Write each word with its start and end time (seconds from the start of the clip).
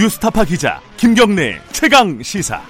뉴스타파 0.00 0.46
기자 0.46 0.80
김경래 0.96 1.60
최강 1.72 2.22
시사. 2.22 2.62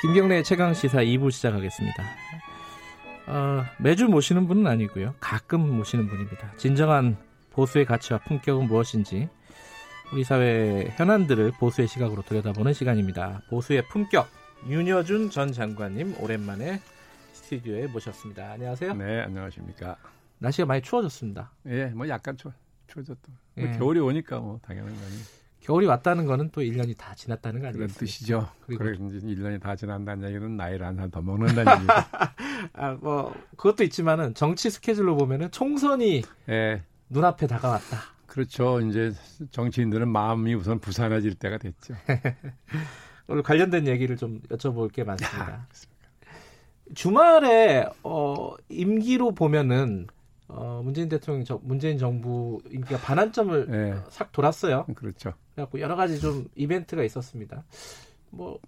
김경래 0.00 0.42
최강 0.42 0.72
시사 0.72 1.00
2부 1.00 1.30
시작하겠습니다. 1.30 2.02
어, 3.26 3.64
매주 3.78 4.06
모시는 4.06 4.48
분은 4.48 4.66
아니고요. 4.66 5.16
가끔 5.20 5.76
모시는 5.76 6.08
분입니다. 6.08 6.50
진정한 6.56 7.18
보수의 7.50 7.84
가치와 7.84 8.20
품격은 8.20 8.68
무엇인지 8.68 9.28
우리 10.12 10.24
사회 10.24 10.88
현안들을 10.96 11.52
보수의 11.58 11.86
시각으로 11.88 12.22
들여다보는 12.22 12.72
시간입니다. 12.72 13.42
보수의 13.50 13.86
품격 13.88 14.28
윤여준 14.66 15.30
전 15.30 15.52
장관님 15.52 16.16
오랜만에 16.20 16.80
스튜디오에 17.32 17.86
모셨습니다. 17.88 18.52
안녕하세요. 18.52 18.94
네, 18.94 19.20
안녕하십니까. 19.22 19.96
날씨가 20.38 20.66
많이 20.66 20.82
추워졌습니다. 20.82 21.52
예, 21.66 21.86
뭐 21.86 22.08
약간 22.08 22.36
추, 22.36 22.50
추워졌다. 22.86 23.20
뭐 23.56 23.64
예. 23.66 23.76
겨울이 23.76 24.00
오니까 24.00 24.38
뭐 24.40 24.58
당연한 24.62 24.94
거 24.94 25.04
아니에요. 25.04 25.22
겨울이 25.60 25.86
왔다는 25.86 26.24
거는 26.24 26.50
또 26.52 26.62
1년이 26.62 26.96
다 26.96 27.14
지났다는 27.14 27.60
거 27.60 27.66
아니겠습니까? 27.68 27.94
그런 27.94 28.06
뜻이죠. 28.06 28.48
그래 28.66 28.94
이제 28.94 29.26
1년이 29.26 29.60
다 29.60 29.76
지난다는 29.76 30.26
얘기는 30.28 30.56
나이를 30.56 30.86
한 30.86 30.96
살 30.96 31.10
더 31.10 31.20
먹는다는 31.20 31.72
얘기죠. 31.74 31.92
아, 32.72 32.92
뭐 33.00 33.34
그것도 33.56 33.84
있지만은 33.84 34.32
정치 34.34 34.70
스케줄로 34.70 35.16
보면은 35.16 35.50
총선이 35.50 36.22
예. 36.48 36.82
눈앞에 37.10 37.46
다가왔다. 37.46 38.17
그렇죠. 38.28 38.80
이제 38.82 39.12
정치인들은 39.50 40.06
마음이 40.08 40.54
우선 40.54 40.78
부산해질 40.78 41.34
때가 41.34 41.58
됐죠. 41.58 41.94
오늘 43.26 43.42
관련된 43.42 43.86
얘기를 43.88 44.16
좀 44.16 44.40
여쭤볼 44.50 44.92
게 44.92 45.02
많습니다. 45.02 45.50
야, 45.50 45.66
주말에 46.94 47.86
어 48.02 48.54
임기로 48.68 49.32
보면은 49.32 50.06
어, 50.48 50.80
문재인 50.82 51.08
대통령, 51.08 51.44
저, 51.44 51.60
문재인 51.62 51.98
정부 51.98 52.60
인기가 52.70 52.98
반환점을 52.98 53.66
네. 53.68 53.94
싹 54.08 54.32
돌았어요. 54.32 54.86
그렇죠. 54.94 55.34
그래갖고 55.54 55.80
여러 55.80 55.96
가지 55.96 56.20
좀 56.20 56.48
이벤트가 56.54 57.02
있었습니다. 57.02 57.64
뭐 58.30 58.58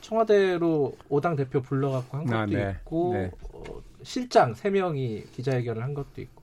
청와대로 0.00 0.96
오당 1.08 1.36
대표 1.36 1.62
불러갖고 1.62 2.16
한 2.16 2.24
아, 2.24 2.26
것도 2.26 2.38
아, 2.38 2.46
네. 2.46 2.76
있고 2.80 3.12
네. 3.14 3.30
어, 3.52 3.62
실장 4.02 4.54
세 4.54 4.70
명이 4.70 5.24
기자회견을 5.32 5.82
한 5.82 5.94
것도 5.94 6.20
있고 6.20 6.42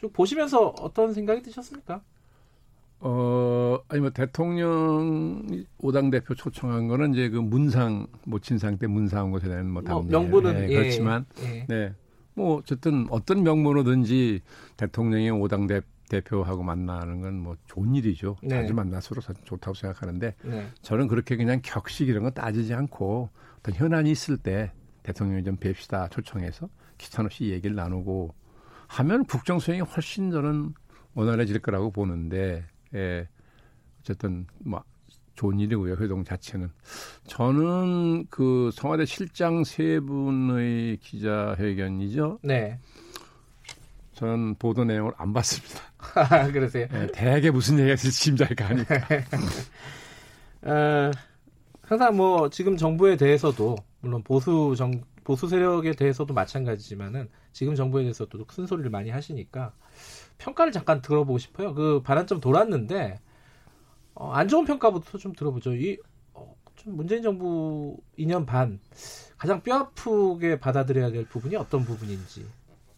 쭉 0.00 0.12
보시면서 0.12 0.68
어떤 0.80 1.12
생각이 1.12 1.42
드셨습니까? 1.42 2.00
어 3.00 3.78
아니 3.88 4.00
뭐 4.00 4.10
대통령 4.10 5.64
오당 5.78 6.10
대표 6.10 6.34
초청한 6.34 6.88
거는 6.88 7.12
이제 7.12 7.28
그 7.28 7.36
문상 7.38 8.06
모친상 8.24 8.78
때 8.78 8.86
문상 8.86 9.30
곳에 9.30 9.48
대한 9.48 9.70
뭐, 9.70 9.82
뭐 9.82 10.02
명분은 10.02 10.54
네, 10.54 10.70
예, 10.70 10.74
그렇지만 10.74 11.24
예. 11.42 11.66
네. 11.68 11.94
뭐 12.34 12.56
어쨌든 12.56 13.06
어떤 13.10 13.42
명분으로든지 13.42 14.40
대통령이 14.76 15.30
오당 15.30 15.66
대, 15.66 15.80
대표하고 16.08 16.62
만나는 16.62 17.20
건 17.20 17.34
뭐 17.34 17.56
좋은 17.66 17.94
일이죠. 17.94 18.36
네. 18.42 18.48
자주 18.48 18.74
만날수록 18.74 19.24
좋다고 19.44 19.74
생각하는데 19.74 20.34
네. 20.42 20.66
저는 20.82 21.08
그렇게 21.08 21.36
그냥 21.36 21.60
격식 21.62 22.08
이런 22.08 22.22
거 22.24 22.30
따지지 22.30 22.72
않고 22.74 23.30
어떤 23.58 23.74
현안이 23.74 24.10
있을 24.10 24.36
때 24.36 24.72
대통령이 25.02 25.44
좀 25.44 25.56
뵙시다 25.56 26.08
초청해서 26.08 26.68
기탄 26.98 27.26
없이 27.26 27.50
얘기를 27.50 27.76
나누고 27.76 28.34
하면 28.90 29.24
국정 29.24 29.60
수행이 29.60 29.82
훨씬 29.82 30.32
저는 30.32 30.74
원활해질 31.14 31.60
거라고 31.60 31.92
보는데 31.92 32.64
예. 32.92 33.28
어쨌든 34.00 34.46
뭐 34.58 34.82
좋은 35.36 35.60
일이고요. 35.60 35.94
회동 35.94 36.24
자체는. 36.24 36.70
저는 37.28 38.26
그 38.30 38.70
청와대 38.74 39.04
실장 39.06 39.62
세 39.62 40.00
분의 40.00 40.96
기자회견이죠. 40.98 42.40
네. 42.42 42.78
저는 44.14 44.56
보도 44.56 44.84
내용을 44.84 45.12
안 45.16 45.32
봤습니다. 45.32 45.80
그러세요? 46.52 46.88
네, 46.90 47.06
대개 47.12 47.50
무슨 47.50 47.78
얘기가 47.78 47.94
있을지 47.94 48.20
짐작이 48.24 48.54
가니까. 48.56 48.96
어, 50.62 51.10
항상 51.82 52.16
뭐 52.16 52.50
지금 52.50 52.76
정부에 52.76 53.16
대해서도 53.16 53.76
물론 54.00 54.22
보수 54.24 54.74
정 54.76 55.00
보수 55.30 55.46
세력에 55.46 55.92
대해서도 55.92 56.34
마찬가지지만은 56.34 57.28
지금 57.52 57.76
정부에 57.76 58.02
대해서도 58.02 58.44
큰 58.46 58.66
소리를 58.66 58.90
많이 58.90 59.10
하시니까 59.10 59.72
평가를 60.38 60.72
잠깐 60.72 61.00
들어보고 61.02 61.38
싶어요. 61.38 61.72
그 61.72 62.02
반환점 62.02 62.40
돌았는데 62.40 63.20
어, 64.14 64.32
안 64.32 64.48
좋은 64.48 64.64
평가부터 64.64 65.18
좀 65.18 65.32
들어보죠. 65.32 65.76
이 65.76 65.98
어, 66.34 66.52
좀 66.74 66.96
문재인 66.96 67.22
정부 67.22 67.96
2년 68.18 68.44
반 68.44 68.80
가장 69.38 69.62
뼈 69.62 69.76
아프게 69.76 70.58
받아들여야 70.58 71.12
될 71.12 71.24
부분이 71.26 71.54
어떤 71.54 71.84
부분인지. 71.84 72.44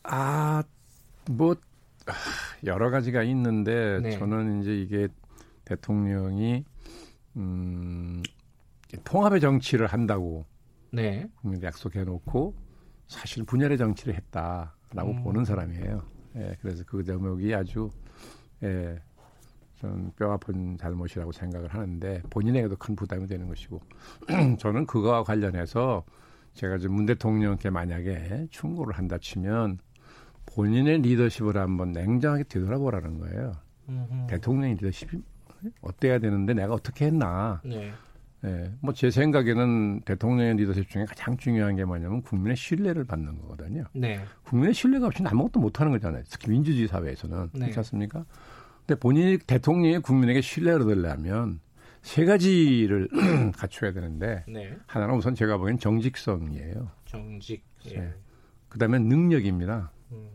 아, 0.04 0.62
뭐 1.31 1.54
여러 2.64 2.91
가지가 2.91 3.25
있는데 3.25 4.00
네. 4.00 4.19
저는 4.19 4.62
이제 4.62 4.75
이게 4.75 5.09
대통령이 5.66 6.64
음, 7.37 8.22
통합의 9.04 9.43
정치를 9.43 9.87
한다고 9.87 10.47
네. 10.92 11.26
국민들 11.36 11.66
약속해 11.66 12.04
놓고 12.04 12.54
사실 13.08 13.44
분열의 13.44 13.78
정치를 13.78 14.14
했다라고 14.14 15.10
음. 15.10 15.22
보는 15.22 15.44
사람이에요. 15.44 16.03
예, 16.36 16.56
그래서 16.60 16.84
그 16.86 17.04
대목이 17.04 17.54
아주 17.54 17.91
예, 18.62 18.98
저는 19.81 20.12
뼈아픈 20.16 20.76
잘못이라고 20.78 21.32
생각을 21.32 21.69
하는데 21.69 22.22
본인에게도 22.31 22.76
큰 22.76 22.94
부담이 22.94 23.26
되는 23.26 23.48
것이고 23.48 23.81
저는 24.58 24.86
그거와 24.86 25.25
관련해서 25.25 26.04
제가 26.54 26.78
지금 26.78 26.97
문 26.97 27.06
대통령께 27.06 27.70
만약에 27.70 28.47
충고를 28.50 28.97
한다 28.97 29.19
치면 29.19 29.78
본인의 30.47 31.02
리더십을 31.02 31.56
한번 31.56 31.92
냉정하게 31.92 32.44
되돌아보라는 32.44 33.19
거예요. 33.19 33.52
음흠. 33.88 34.26
대통령의 34.28 34.75
리더십이 34.76 35.22
어때야 35.81 36.19
되는데 36.19 36.54
내가 36.54 36.75
어떻게 36.75 37.06
했나. 37.06 37.60
네. 37.64 37.92
네. 38.42 38.72
뭐제 38.80 39.10
생각에는 39.10 40.00
대통령의 40.03 40.56
리더십 40.56 40.88
중에 40.91 41.04
가장 41.04 41.36
중요한 41.36 41.76
게 41.76 41.84
뭐냐면 41.84 42.22
국민의 42.22 42.56
신뢰를 42.56 43.04
받는 43.04 43.38
거거든요. 43.41 43.84
네. 43.94 44.20
국민의 44.44 44.75
신뢰가 44.75 45.06
없이는 45.06 45.30
아무것도 45.30 45.60
못하는 45.60 45.92
거잖아요. 45.92 46.25
특히 46.28 46.50
민주주의 46.50 46.88
사회에서는 46.88 47.50
네. 47.52 47.60
그렇지 47.60 47.78
않습니까? 47.78 48.25
근데 48.84 48.98
본인이 48.98 49.38
대통령이 49.38 50.00
국민에게 50.00 50.41
신뢰를 50.41 50.82
얻으려면 50.82 51.60
세 52.02 52.25
가지를 52.25 53.08
갖춰야 53.56 53.92
되는데 53.92 54.44
네. 54.48 54.76
하나는 54.86 55.14
우선 55.14 55.36
제가 55.36 55.56
보기엔 55.56 55.78
정직성이에요. 55.78 56.91
정직. 57.04 57.64
예. 57.86 57.97
네. 57.97 58.14
그다음에 58.69 58.98
능력입니다. 58.98 59.92
음. 60.10 60.28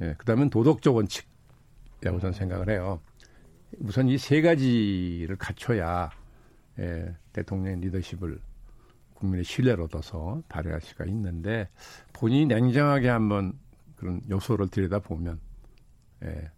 예. 0.00 0.14
그다음에 0.18 0.48
도덕적 0.50 0.96
원칙이라고 0.96 2.18
저는 2.18 2.26
음. 2.26 2.32
생각을 2.32 2.68
해요. 2.70 3.00
우선 3.78 4.08
이 4.08 4.18
세 4.18 4.42
가지를 4.42 5.36
갖춰야 5.36 6.10
예, 6.78 7.14
대통령의 7.32 7.80
리더십을 7.80 8.38
국민의 9.14 9.44
신뢰를 9.44 9.84
얻어서 9.84 10.42
발휘할 10.48 10.80
수가 10.80 11.04
있는데 11.06 11.68
본인이 12.12 12.46
냉정하게 12.46 13.08
한번 13.08 13.52
그런 13.96 14.20
요소를 14.28 14.68
들여다 14.68 15.00
보면 15.00 15.38
예, 16.24 16.50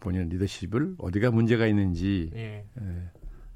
본인의 0.00 0.28
리더십을 0.30 0.96
어디가 0.98 1.30
문제가 1.30 1.66
있는지 1.66 2.30
예. 2.34 2.64
예, 2.80 3.10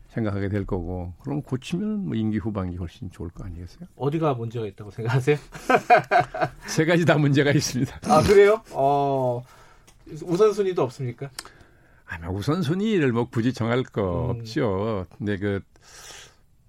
생각하게 0.08 0.48
될 0.48 0.64
거고 0.64 1.14
그럼 1.20 1.42
고치면 1.42 2.06
뭐 2.06 2.14
임기 2.14 2.38
후반기 2.38 2.76
훨씬 2.76 3.10
좋을 3.10 3.30
거 3.30 3.44
아니겠어요? 3.44 3.88
어디가 3.96 4.34
문제가 4.34 4.66
있다고 4.66 4.90
생각하세요? 4.90 5.36
세 6.66 6.84
가지 6.84 7.04
다 7.04 7.18
문제가 7.18 7.50
있습니다. 7.50 8.00
아 8.04 8.22
그래요? 8.22 8.62
어 8.72 9.42
우선순위도 10.22 10.82
없습니까? 10.82 11.30
아마 12.06 12.28
우선순위를 12.28 13.12
뭐 13.12 13.28
굳이 13.28 13.52
정할 13.52 13.82
거 13.82 14.30
음. 14.30 14.30
없죠. 14.30 15.06
근데 15.18 15.36
그, 15.36 15.60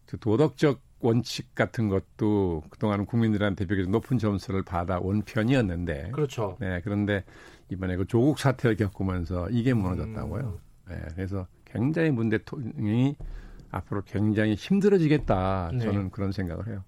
그 0.07 0.17
도덕적 0.19 0.81
원칙 0.99 1.53
같은 1.53 1.89
것도 1.89 2.63
그동안 2.69 3.05
국민들한테 3.05 3.65
비교적 3.65 3.91
높은 3.91 4.17
점수를 4.17 4.63
받아온 4.63 5.21
편이었는데. 5.21 6.11
그렇죠. 6.11 6.57
네, 6.59 6.81
그런데 6.83 7.23
이번에 7.69 7.95
그 7.95 8.05
조국 8.07 8.39
사태를 8.39 8.75
겪으면서 8.77 9.49
이게 9.49 9.73
무너졌다고요. 9.73 10.41
음. 10.41 10.89
네, 10.89 11.01
그래서 11.13 11.47
굉장히 11.65 12.09
문 12.09 12.29
대통령이 12.29 13.15
앞으로 13.69 14.01
굉장히 14.03 14.55
힘들어지겠다. 14.55 15.71
네. 15.73 15.79
저는 15.79 16.09
그런 16.09 16.31
생각을 16.31 16.67
해요. 16.67 16.83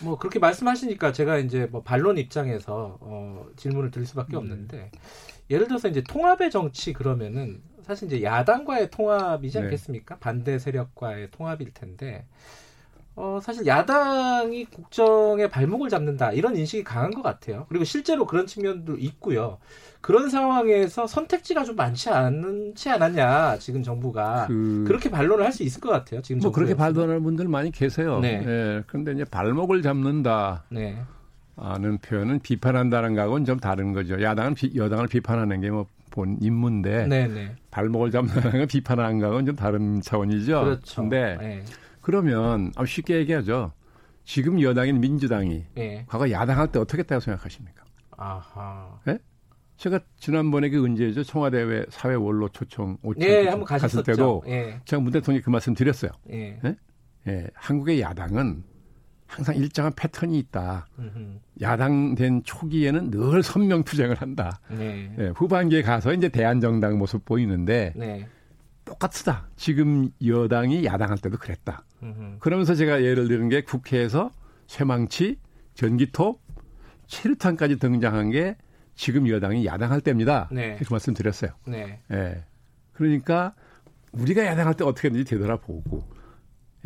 뭐 0.00 0.18
그렇게 0.18 0.38
말씀하시니까 0.38 1.12
제가 1.12 1.38
이제 1.38 1.66
뭐 1.70 1.82
반론 1.82 2.18
입장에서 2.18 2.98
어, 3.00 3.46
질문을 3.56 3.90
드릴 3.90 4.06
수밖에 4.06 4.36
음. 4.36 4.38
없는데 4.38 4.90
예를 5.50 5.68
들어서 5.68 5.88
이제 5.88 6.02
통합의 6.02 6.50
정치 6.50 6.92
그러면은 6.92 7.60
사실 7.82 8.06
이제 8.06 8.22
야당과의 8.22 8.90
통합이지 8.90 9.58
네. 9.58 9.64
않겠습니까? 9.64 10.16
반대 10.18 10.58
세력과의 10.58 11.30
통합일 11.30 11.72
텐데 11.72 12.26
어, 13.14 13.40
사실 13.42 13.66
야당이 13.66 14.66
국정에 14.66 15.48
발목을 15.48 15.88
잡는다 15.88 16.32
이런 16.32 16.54
인식이 16.54 16.84
강한 16.84 17.12
것 17.12 17.22
같아요. 17.22 17.64
그리고 17.68 17.84
실제로 17.84 18.26
그런 18.26 18.46
측면도 18.46 18.96
있고요. 18.98 19.58
그런 20.02 20.28
상황에서 20.28 21.06
선택지가 21.06 21.64
좀 21.64 21.76
많지 21.76 22.10
않지 22.10 22.90
않았냐 22.90 23.56
지금 23.58 23.82
정부가 23.82 24.46
그... 24.48 24.84
렇게 24.88 25.10
반론을 25.10 25.44
할 25.44 25.52
수 25.52 25.62
있을 25.62 25.80
것 25.80 25.88
같아요. 25.88 26.20
지금 26.20 26.40
뭐 26.42 26.52
그렇게 26.52 26.74
반론하는 26.74 27.22
분들 27.22 27.48
많이 27.48 27.70
계세요. 27.70 28.20
네. 28.20 28.44
네. 28.44 28.82
그런데 28.86 29.12
이제 29.12 29.24
발목을 29.24 29.80
잡는다. 29.80 30.64
네. 30.68 30.98
아는 31.56 31.98
표현은 31.98 32.40
비판한다는 32.40 33.14
거하고는 33.14 33.44
좀 33.44 33.58
다른 33.58 33.92
거죠. 33.92 34.20
야당은 34.22 34.54
비, 34.54 34.72
여당을 34.76 35.08
비판하는 35.08 35.60
게 35.60 35.70
뭐 35.70 35.86
본 36.16 36.38
임무인데 36.40 37.06
네네. 37.08 37.28
네. 37.28 37.56
발목을 37.70 38.10
잡는다는 38.10 38.58
건 38.60 38.66
비판하는 38.66 39.18
거하고는 39.18 39.46
좀 39.46 39.54
다른 39.54 40.00
차원이죠. 40.00 40.64
그렇죠. 40.64 41.02
근데 41.02 41.36
네. 41.38 41.64
그러면 42.00 42.72
쉽게 42.86 43.16
얘기하죠. 43.18 43.72
지금 44.24 44.60
여당인 44.62 45.00
민주당이 45.00 45.66
네. 45.74 46.04
과거 46.08 46.30
야당할 46.30 46.72
때 46.72 46.78
어떻게 46.78 47.00
했다고 47.00 47.20
생각하십니까? 47.20 47.84
아하. 48.16 48.98
네? 49.04 49.18
제가 49.76 50.00
지난번에 50.16 50.70
그 50.70 50.82
언제죠? 50.82 51.22
청와대 51.22 51.58
회 51.58 51.84
사회 51.90 52.14
원로 52.14 52.48
초청 52.48 52.96
오청 53.02 53.22
예, 53.22 53.46
한번 53.48 53.64
갔을 53.64 54.02
때도 54.02 54.42
예. 54.46 54.80
제가 54.86 55.02
문 55.02 55.12
대통령이 55.12 55.42
그 55.42 55.50
말씀 55.50 55.74
드렸어요. 55.74 56.10
예. 56.30 56.58
예? 56.64 56.76
예. 57.28 57.46
한국의 57.52 58.00
야당은 58.00 58.64
항상 59.26 59.56
일정한 59.56 59.92
패턴이 59.94 60.38
있다. 60.38 60.86
음흠. 60.98 61.38
야당 61.60 62.14
된 62.14 62.42
초기에는 62.44 63.10
늘 63.10 63.42
선명 63.42 63.82
투쟁을 63.82 64.16
한다. 64.16 64.60
네. 64.70 65.14
예, 65.18 65.28
후반기에 65.28 65.82
가서 65.82 66.12
이제 66.12 66.28
대한정당 66.28 66.98
모습 66.98 67.24
보이는데 67.24 67.92
네. 67.96 68.28
똑같다. 68.84 69.48
지금 69.56 70.10
여당이 70.24 70.84
야당할 70.84 71.18
때도 71.18 71.38
그랬다. 71.38 71.84
음흠. 72.02 72.38
그러면서 72.38 72.74
제가 72.74 73.02
예를 73.02 73.28
드는 73.28 73.48
게 73.48 73.62
국회에서 73.62 74.30
쇠망치, 74.68 75.38
전기톱, 75.74 76.40
체류탄까지 77.06 77.78
등장한 77.78 78.30
게 78.30 78.56
지금 78.94 79.28
여당이 79.28 79.66
야당할 79.66 80.00
때입니다. 80.00 80.48
네. 80.52 80.76
그 80.76 80.84
말씀 80.90 81.14
드렸어요. 81.14 81.50
네. 81.66 82.00
예. 82.12 82.44
그러니까 82.92 83.54
우리가 84.12 84.44
야당할 84.46 84.74
때 84.74 84.84
어떻게든지 84.84 85.24
되돌아보고 85.24 86.15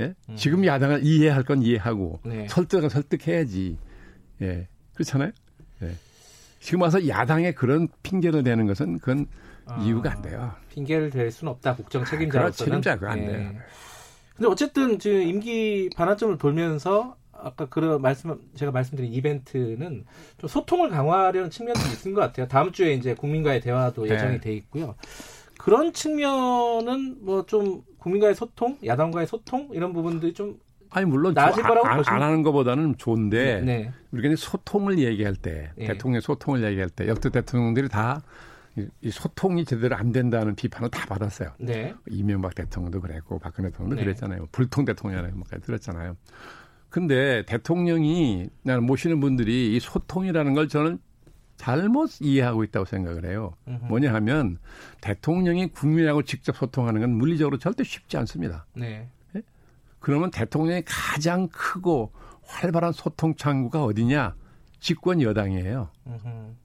예? 0.01 0.15
음. 0.29 0.37
지금 0.37 0.65
야당을 0.65 1.05
이해할 1.05 1.43
건 1.45 1.63
이해하고 1.63 2.21
네. 2.25 2.47
설득은 2.49 2.89
설득해야지. 2.89 3.79
예. 4.43 4.67
그렇잖아요. 4.95 5.31
예. 5.83 5.93
지금 6.61 6.83
와서 6.83 7.07
야당에 7.07 7.53
그런 7.53 7.89
핑계를 8.03 8.43
대는 8.43 8.67
것은 8.67 8.99
그건 8.99 9.27
아, 9.67 9.81
이유가 9.83 10.13
안 10.13 10.23
돼요. 10.23 10.53
핑계를 10.71 11.11
될 11.11 11.31
수는 11.31 11.53
없다. 11.53 11.77
국정 11.77 12.05
책임자로서는. 12.05 12.49
아, 12.49 12.53
책임자 12.53 12.99
그안 12.99 13.19
예. 13.19 13.27
돼요. 13.27 13.53
근데 14.35 14.49
어쨌든 14.49 14.99
지금 14.99 15.23
임기 15.23 15.91
반환점을 15.95 16.39
돌면서 16.39 17.17
아까 17.33 17.67
그런 17.67 18.03
말씀 18.03 18.39
제가 18.55 18.73
말씀드린 18.73 19.13
이벤트는 19.13 20.05
좀 20.39 20.49
소통을 20.49 20.91
강화하려는 20.91 21.51
측면도 21.51 21.81
있는 21.81 22.15
것 22.15 22.21
같아요. 22.21 22.47
다음 22.49 22.73
주에 22.73 22.93
이제 22.95 23.15
국민과의 23.15 23.61
대화도 23.61 24.05
네. 24.05 24.15
예정이 24.15 24.41
돼 24.41 24.53
있고요. 24.55 24.95
그런 25.65 25.93
측면은 25.93 27.25
뭐 27.25 27.43
좀 27.47 27.83
국민과의 27.99 28.35
소통, 28.35 28.79
야당과의 28.85 29.27
소통 29.27 29.69
이런 29.73 29.93
부분들이 29.93 30.33
좀 30.33 30.59
아니 30.91 31.07
물론 31.07 31.35
나아질 31.35 31.63
거라고 31.63 31.87
안, 31.87 32.03
안 32.07 32.23
하는 32.23 32.43
것보다는 32.43 32.97
좋은데 32.97 33.61
네. 33.61 33.63
네. 33.63 33.93
우리가 34.11 34.29
이제 34.29 34.37
소통을 34.37 34.99
얘기할 34.99 35.37
때 35.37 35.71
네. 35.77 35.87
대통령 35.87 36.21
소통을 36.21 36.65
얘기할 36.65 36.89
때 36.91 37.07
역대 37.09 37.31
대통령들이 37.31 37.89
다 37.89 38.21
이 39.03 39.11
소통이 39.11 39.65
제대로 39.65 39.97
안 39.97 40.13
된다는 40.13 40.55
비판을 40.55 40.91
다 40.91 41.05
받았어요. 41.07 41.51
네. 41.59 41.95
이명박 42.09 42.55
대통령도 42.55 43.01
그랬고 43.01 43.39
박근혜 43.39 43.69
대통령도 43.71 43.97
네. 43.97 44.05
그랬잖아요. 44.05 44.49
불통 44.53 44.85
대통령이라고 44.85 45.37
막 45.37 45.49
들었잖아요. 45.61 46.17
근데 46.89 47.45
대통령이 47.47 48.49
나는 48.63 48.85
모시는 48.85 49.21
분들이 49.21 49.77
이 49.77 49.81
소통이라는 49.81 50.55
걸 50.55 50.69
저는 50.69 50.99
잘못 51.61 52.23
이해하고 52.23 52.65
있다고 52.65 52.87
생각을 52.87 53.27
해요. 53.27 53.53
으흠. 53.69 53.89
뭐냐 53.89 54.15
하면 54.15 54.57
대통령이 55.03 55.67
국민하고 55.67 56.23
직접 56.23 56.57
소통하는 56.57 57.03
건 57.03 57.11
물리적으로 57.11 57.59
절대 57.59 57.85
쉽지 57.85 58.17
않습니다. 58.17 58.65
네. 58.75 59.11
예? 59.37 59.43
그러면 59.99 60.31
대통령이 60.31 60.85
가장 60.87 61.49
크고 61.49 62.13
활발한 62.45 62.93
소통 62.93 63.35
창구가 63.35 63.85
어디냐? 63.85 64.35
집권 64.79 65.21
여당이에요. 65.21 65.91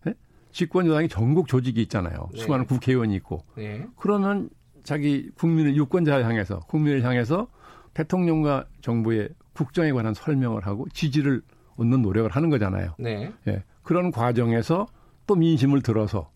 예? 0.08 0.14
집권 0.54 0.88
여당이 0.88 1.10
전국 1.10 1.50
조직이 1.50 1.82
있잖아요. 1.82 2.30
네. 2.32 2.40
수많은 2.40 2.66
국회의원이 2.66 3.14
있고. 3.16 3.44
네. 3.58 3.86
그러면 3.98 4.50
자기 4.86 5.30
국민을 5.32 5.76
유권자 5.76 6.24
향해서 6.24 6.60
국민을 6.70 7.04
향해서 7.04 7.50
대통령과 7.94 8.64
정부의 8.80 9.28
국정에 9.52 9.92
관한 9.92 10.14
설명을 10.14 10.66
하고 10.66 10.88
지지를 10.94 11.42
얻는 11.76 12.02
노력을 12.02 12.30
하는 12.30 12.50
거잖아요. 12.50 12.96
네. 12.98 13.34
예. 13.50 13.62
그런 13.86 14.12
과정에서 14.12 14.88
또 15.28 15.36
민심을 15.36 15.82
들어서 15.82 16.32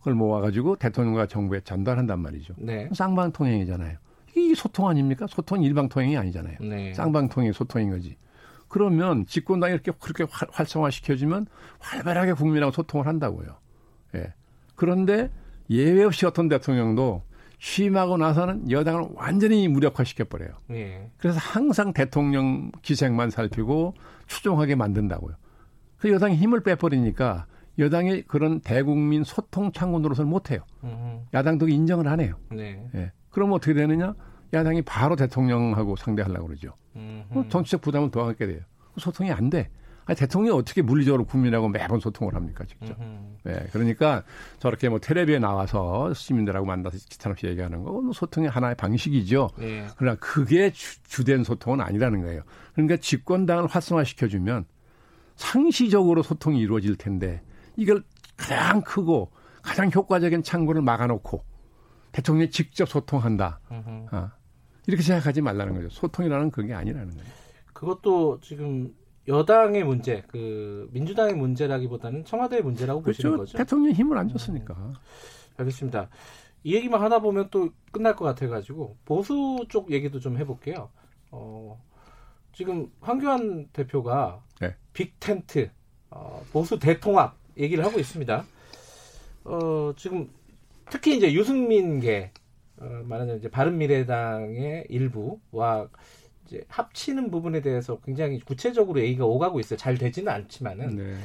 그걸 0.00 0.14
모아가지고 0.14 0.76
대통령과 0.76 1.26
정부에 1.26 1.60
전달한단 1.60 2.20
말이죠. 2.20 2.54
네. 2.58 2.88
쌍방통행이잖아요. 2.92 3.96
이게 4.34 4.54
소통 4.54 4.88
아닙니까? 4.88 5.26
소통 5.28 5.62
일방통행이 5.62 6.16
아니잖아요. 6.16 6.56
네. 6.60 6.92
쌍방통행 6.94 7.52
소통인 7.52 7.90
거지. 7.90 8.16
그러면 8.68 9.24
집권당이 9.26 9.72
이렇게 9.72 9.92
그렇게 9.98 10.26
활성화시켜주면 10.52 11.46
활발하게 11.78 12.34
국민하고 12.34 12.72
소통을 12.72 13.06
한다고요. 13.06 13.56
예. 14.16 14.34
그런데 14.74 15.30
예외 15.70 16.04
없이 16.04 16.26
어떤 16.26 16.48
대통령도 16.48 17.22
취임하고 17.60 18.16
나서는 18.16 18.70
여당을 18.70 19.08
완전히 19.14 19.68
무력화시켜버려요. 19.68 20.50
예. 20.70 21.10
그래서 21.18 21.38
항상 21.38 21.92
대통령 21.92 22.72
기색만 22.82 23.30
살피고 23.30 23.94
추종하게 24.26 24.76
만든다고요. 24.76 25.34
그 26.00 26.10
여당이 26.10 26.36
힘을 26.36 26.60
빼버리니까 26.60 27.46
여당이 27.78 28.22
그런 28.22 28.60
대국민 28.60 29.22
소통 29.22 29.70
창구 29.72 30.00
노릇을 30.00 30.24
못해요. 30.24 30.60
음. 30.82 31.22
야당도 31.32 31.68
인정을 31.68 32.08
안 32.08 32.20
해요. 32.20 32.34
네. 32.50 32.82
예. 32.94 33.12
그럼 33.30 33.52
어떻게 33.52 33.74
되느냐? 33.74 34.14
야당이 34.52 34.82
바로 34.82 35.14
대통령하고 35.14 35.96
상대하려고 35.96 36.48
그러죠. 36.48 36.72
음. 36.96 37.24
정치적 37.48 37.82
부담을 37.82 38.10
더하게 38.10 38.46
돼요. 38.46 38.60
소통이 38.98 39.30
안 39.30 39.50
돼. 39.50 39.68
아니, 40.06 40.16
대통령이 40.16 40.58
어떻게 40.58 40.82
물리적으로 40.82 41.24
국민하고 41.24 41.68
매번 41.68 42.00
소통을 42.00 42.34
합니까, 42.34 42.64
직접. 42.64 42.98
네, 43.44 43.66
그러니까 43.70 44.24
저렇게 44.58 44.88
뭐 44.88 44.98
텔레비에 44.98 45.38
나와서 45.38 46.12
시민들하고 46.12 46.66
만나서 46.66 46.98
기타없이 47.08 47.46
얘기하는 47.46 47.84
거뭐 47.84 48.12
소통의 48.12 48.50
하나의 48.50 48.74
방식이죠. 48.74 49.50
네. 49.58 49.86
그러나 49.96 50.16
그게 50.18 50.72
주, 50.72 51.24
된 51.24 51.44
소통은 51.44 51.80
아니라는 51.80 52.22
거예요. 52.22 52.42
그러니까 52.74 52.96
집권당을 52.96 53.68
활성화시켜주면 53.68 54.64
상시적으로 55.40 56.22
소통이 56.22 56.60
이루어질 56.60 56.96
텐데 56.96 57.42
이걸 57.76 58.04
가장 58.36 58.82
크고 58.82 59.30
가장 59.62 59.90
효과적인 59.92 60.42
창구를 60.42 60.82
막아놓고 60.82 61.42
대통령이 62.12 62.50
직접 62.50 62.88
소통한다. 62.88 63.60
아, 64.10 64.32
이렇게 64.86 65.02
생각하지 65.02 65.40
말라는 65.40 65.74
거죠. 65.74 65.88
소통이라는 65.88 66.50
그게 66.50 66.74
아니라는 66.74 67.14
거예요. 67.14 67.30
그것도 67.72 68.40
지금 68.40 68.94
여당의 69.28 69.84
문제, 69.84 70.22
그 70.28 70.88
민주당의 70.92 71.34
문제라기보다는 71.34 72.24
청와대의 72.26 72.62
문제라고 72.62 73.02
그렇죠. 73.02 73.16
보시는 73.22 73.36
거죠. 73.38 73.56
대통령 73.56 73.92
힘을 73.94 74.18
안 74.18 74.28
줬으니까. 74.28 74.74
음, 74.74 74.92
알겠습니다. 75.56 76.10
이 76.64 76.74
얘기만 76.74 77.00
하다 77.00 77.20
보면 77.20 77.48
또 77.50 77.70
끝날 77.92 78.14
것 78.14 78.26
같아가지고 78.26 78.96
보수 79.06 79.64
쪽 79.70 79.90
얘기도 79.90 80.20
좀 80.20 80.36
해볼게요. 80.36 80.90
어, 81.30 81.80
지금 82.60 82.92
황교안 83.00 83.68
대표가 83.72 84.44
네. 84.60 84.76
빅텐트 84.92 85.70
어, 86.10 86.44
보수 86.52 86.78
대통합 86.78 87.34
얘기를 87.56 87.82
하고 87.82 87.98
있습니다. 87.98 88.44
어, 89.44 89.94
지금 89.96 90.28
특히 90.90 91.16
이제 91.16 91.32
유승민계 91.32 92.32
어, 92.80 92.84
말하자면 93.06 93.38
이제 93.38 93.48
바른미래당의 93.50 94.88
일부와 94.90 95.88
이제 96.46 96.62
합치는 96.68 97.30
부분에 97.30 97.62
대해서 97.62 97.98
굉장히 98.00 98.38
구체적으로 98.40 99.00
얘기가 99.00 99.24
오가고 99.24 99.58
있어요. 99.58 99.78
잘 99.78 99.96
되지는 99.96 100.30
않지만은 100.30 100.96
네. 100.96 101.16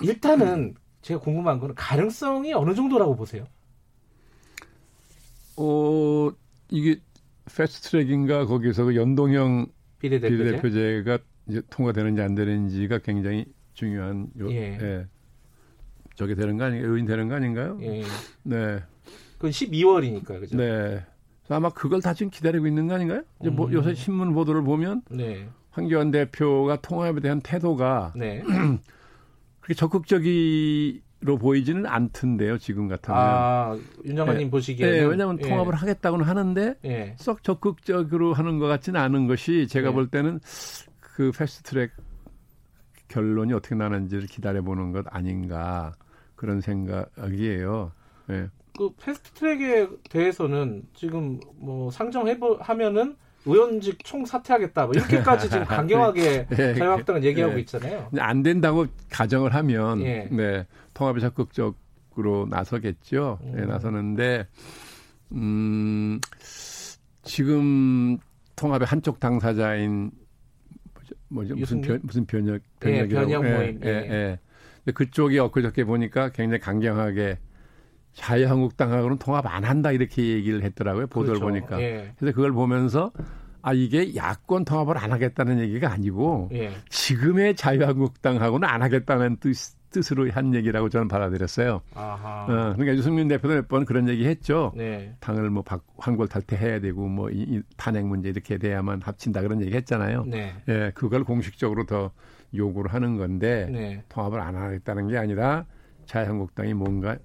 일단은 0.00 0.76
제가 1.00 1.18
궁금한 1.18 1.58
거는 1.58 1.74
가능성이 1.74 2.54
어느 2.54 2.76
정도라고 2.76 3.16
보세요? 3.16 3.48
어 5.56 6.30
이게 6.68 7.00
패스트트랙인가 7.46 8.46
거기서 8.46 8.84
그 8.84 8.94
연동형 8.94 9.66
비례대표제? 10.02 10.36
비례대표제가 10.36 11.18
이제 11.48 11.62
통과되는지 11.70 12.20
안 12.20 12.34
되는지가 12.34 12.98
굉장히 12.98 13.46
중요한 13.74 14.28
요, 14.38 14.50
예. 14.50 14.78
예. 14.80 15.06
저게 16.16 16.34
되는 16.34 16.56
거 16.58 16.64
아닌가요? 16.64 16.90
요인 16.90 17.06
되는 17.06 17.28
거 17.28 17.36
아닌가요? 17.36 17.78
예. 17.80 18.02
네. 18.42 18.82
그건 19.34 19.50
12월이니까 19.50 20.40
그죠? 20.40 20.56
네. 20.56 21.04
아마 21.48 21.70
그걸 21.70 22.00
다 22.00 22.14
지금 22.14 22.30
기다리고 22.30 22.66
있는 22.66 22.86
거 22.86 22.94
아닌가요? 22.94 23.22
이제 23.40 23.50
뭐 23.50 23.66
음. 23.66 23.72
요새 23.72 23.94
신문 23.94 24.34
보도를 24.34 24.62
보면 24.62 25.02
네. 25.10 25.48
황교안 25.70 26.10
대표가 26.10 26.80
통합에 26.80 27.20
대한 27.20 27.40
태도가 27.40 28.12
네. 28.16 28.42
그렇게 29.60 29.74
적극적이 29.74 31.02
로 31.22 31.38
보이지는 31.38 31.86
않던데요. 31.86 32.58
지금 32.58 32.88
같으면. 32.88 33.18
아, 33.18 33.78
윤정관님 34.04 34.46
예, 34.46 34.50
보시기에는. 34.50 34.96
예, 34.96 35.02
왜냐하면 35.04 35.38
예. 35.40 35.48
통합을 35.48 35.74
하겠다고는 35.74 36.26
하는데 36.26 36.74
예. 36.84 37.14
썩 37.16 37.44
적극적으로 37.44 38.32
하는 38.34 38.58
것 38.58 38.66
같지는 38.66 39.00
않은 39.00 39.28
것이 39.28 39.68
제가 39.68 39.90
예. 39.90 39.92
볼 39.92 40.08
때는 40.08 40.40
그 41.00 41.30
패스트트랙 41.30 41.92
결론이 43.06 43.52
어떻게 43.52 43.76
나는지를 43.76 44.26
기다려보는 44.26 44.90
것 44.90 45.04
아닌가 45.10 45.92
그런 46.34 46.60
생각이에요. 46.60 47.92
예. 48.30 48.48
그 48.76 48.90
패스트트랙에 49.00 49.88
대해서는 50.10 50.82
지금 50.92 51.38
뭐 51.54 51.90
상정해 51.92 52.36
하면은 52.60 53.16
의원직 53.46 54.04
총 54.04 54.24
사퇴하겠다. 54.24 54.86
뭐 54.86 54.94
이렇게까지 54.94 55.50
지금 55.50 55.64
강경하게 55.64 56.46
네. 56.50 56.74
자유한국당은 56.74 57.24
얘기하고 57.24 57.54
네. 57.54 57.60
있잖아요. 57.60 58.08
안 58.18 58.42
된다고 58.42 58.86
가정을 59.10 59.54
하면 59.54 60.02
예. 60.02 60.28
네, 60.30 60.66
통합에 60.94 61.20
적극적으로 61.20 62.46
나서겠죠. 62.48 63.38
음. 63.42 63.52
네, 63.56 63.66
나서는데 63.66 64.46
음, 65.32 66.20
지금 67.22 68.18
통합의 68.56 68.86
한쪽 68.86 69.18
당사자인 69.18 70.10
뭐죠? 71.28 71.56
무슨 71.56 71.80
변, 71.80 72.00
무슨 72.02 72.26
변혁 72.26 72.62
변혁이라고 72.80 73.30
예, 73.30 73.34
변혁 73.34 73.56
모임. 73.56 73.80
예, 73.84 73.88
예. 73.88 74.38
예. 74.86 74.92
그쪽이 74.92 75.38
엊그저께 75.38 75.84
보니까 75.84 76.30
굉장히 76.30 76.60
강경하게 76.60 77.38
자유한국당하고는 78.14 79.18
통합 79.18 79.46
안 79.46 79.64
한다 79.64 79.90
이렇게 79.92 80.22
얘기를 80.22 80.62
했더라고요 80.62 81.06
보도를 81.06 81.40
그렇죠. 81.40 81.46
보니까 81.46 81.80
예. 81.82 82.12
그래서 82.18 82.34
그걸 82.34 82.52
보면서 82.52 83.10
아 83.62 83.72
이게 83.72 84.14
야권 84.16 84.64
통합을 84.64 84.98
안 84.98 85.12
하겠다는 85.12 85.60
얘기가 85.60 85.90
아니고 85.92 86.50
예. 86.52 86.72
지금의 86.88 87.54
자유한국당하고는 87.56 88.68
안 88.68 88.82
하겠다는 88.82 89.36
뜻, 89.36 89.54
뜻으로 89.90 90.30
한 90.32 90.54
얘기라고 90.54 90.88
저는 90.88 91.06
받아들였어요. 91.08 91.80
아하. 91.94 92.42
어, 92.44 92.46
그러니까 92.74 92.94
유승민 92.96 93.28
대표도 93.28 93.54
몇 93.54 93.68
번 93.68 93.84
그런 93.84 94.08
얘기 94.08 94.26
했죠. 94.26 94.72
네. 94.74 95.14
당을 95.20 95.50
뭐 95.50 95.62
박, 95.62 95.84
황골 95.98 96.28
탈퇴해야 96.28 96.80
되고 96.80 97.06
뭐 97.08 97.30
이, 97.30 97.42
이 97.42 97.62
탄핵 97.76 98.04
문제 98.06 98.30
이렇게 98.30 98.58
돼야만 98.58 99.00
합친다 99.02 99.42
그런 99.42 99.60
얘기 99.62 99.74
했잖아요. 99.76 100.24
네. 100.26 100.54
예, 100.68 100.92
그걸 100.94 101.22
공식적으로 101.24 101.84
더 101.86 102.10
요구를 102.54 102.92
하는 102.92 103.16
건데 103.16 103.68
네. 103.70 104.02
통합을 104.08 104.40
안 104.40 104.56
하겠다는 104.56 105.08
게 105.08 105.18
아니라 105.18 105.66
자유한국당이 106.06 106.74
뭔가 106.74 107.16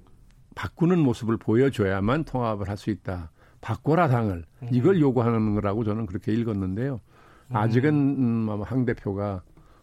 바꾸는 0.58 1.00
모습을 1.00 1.38
보여줘야만 1.38 2.24
통합을 2.24 2.68
할 2.68 2.78
수 2.78 2.90
있다. 2.90 3.32
바꿔라 3.62 4.08
당을 4.08 4.44
음. 4.64 4.68
이걸 4.72 5.00
요구하는 5.00 5.54
거라고 5.56 5.84
저는 5.84 6.06
그렇게 6.08 6.32
읽었는데요. 6.34 7.00
아직은 7.50 7.94
음, 7.94 8.50
아마 8.50 8.64
황 8.64 8.86
대표가 8.86 9.42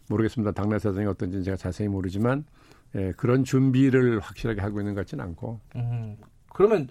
모르겠습니다. 0.09 0.51
당내 0.51 0.77
사정이 0.79 1.05
어떤지 1.07 1.43
제가 1.43 1.57
자세히 1.57 1.87
모르지만 1.87 2.45
예, 2.95 3.11
그런 3.17 3.43
준비를 3.43 4.19
확실하게 4.19 4.61
하고 4.61 4.79
있는 4.79 4.93
것 4.93 5.01
같지는 5.01 5.23
않고. 5.25 5.59
음, 5.75 6.17
그러면 6.53 6.87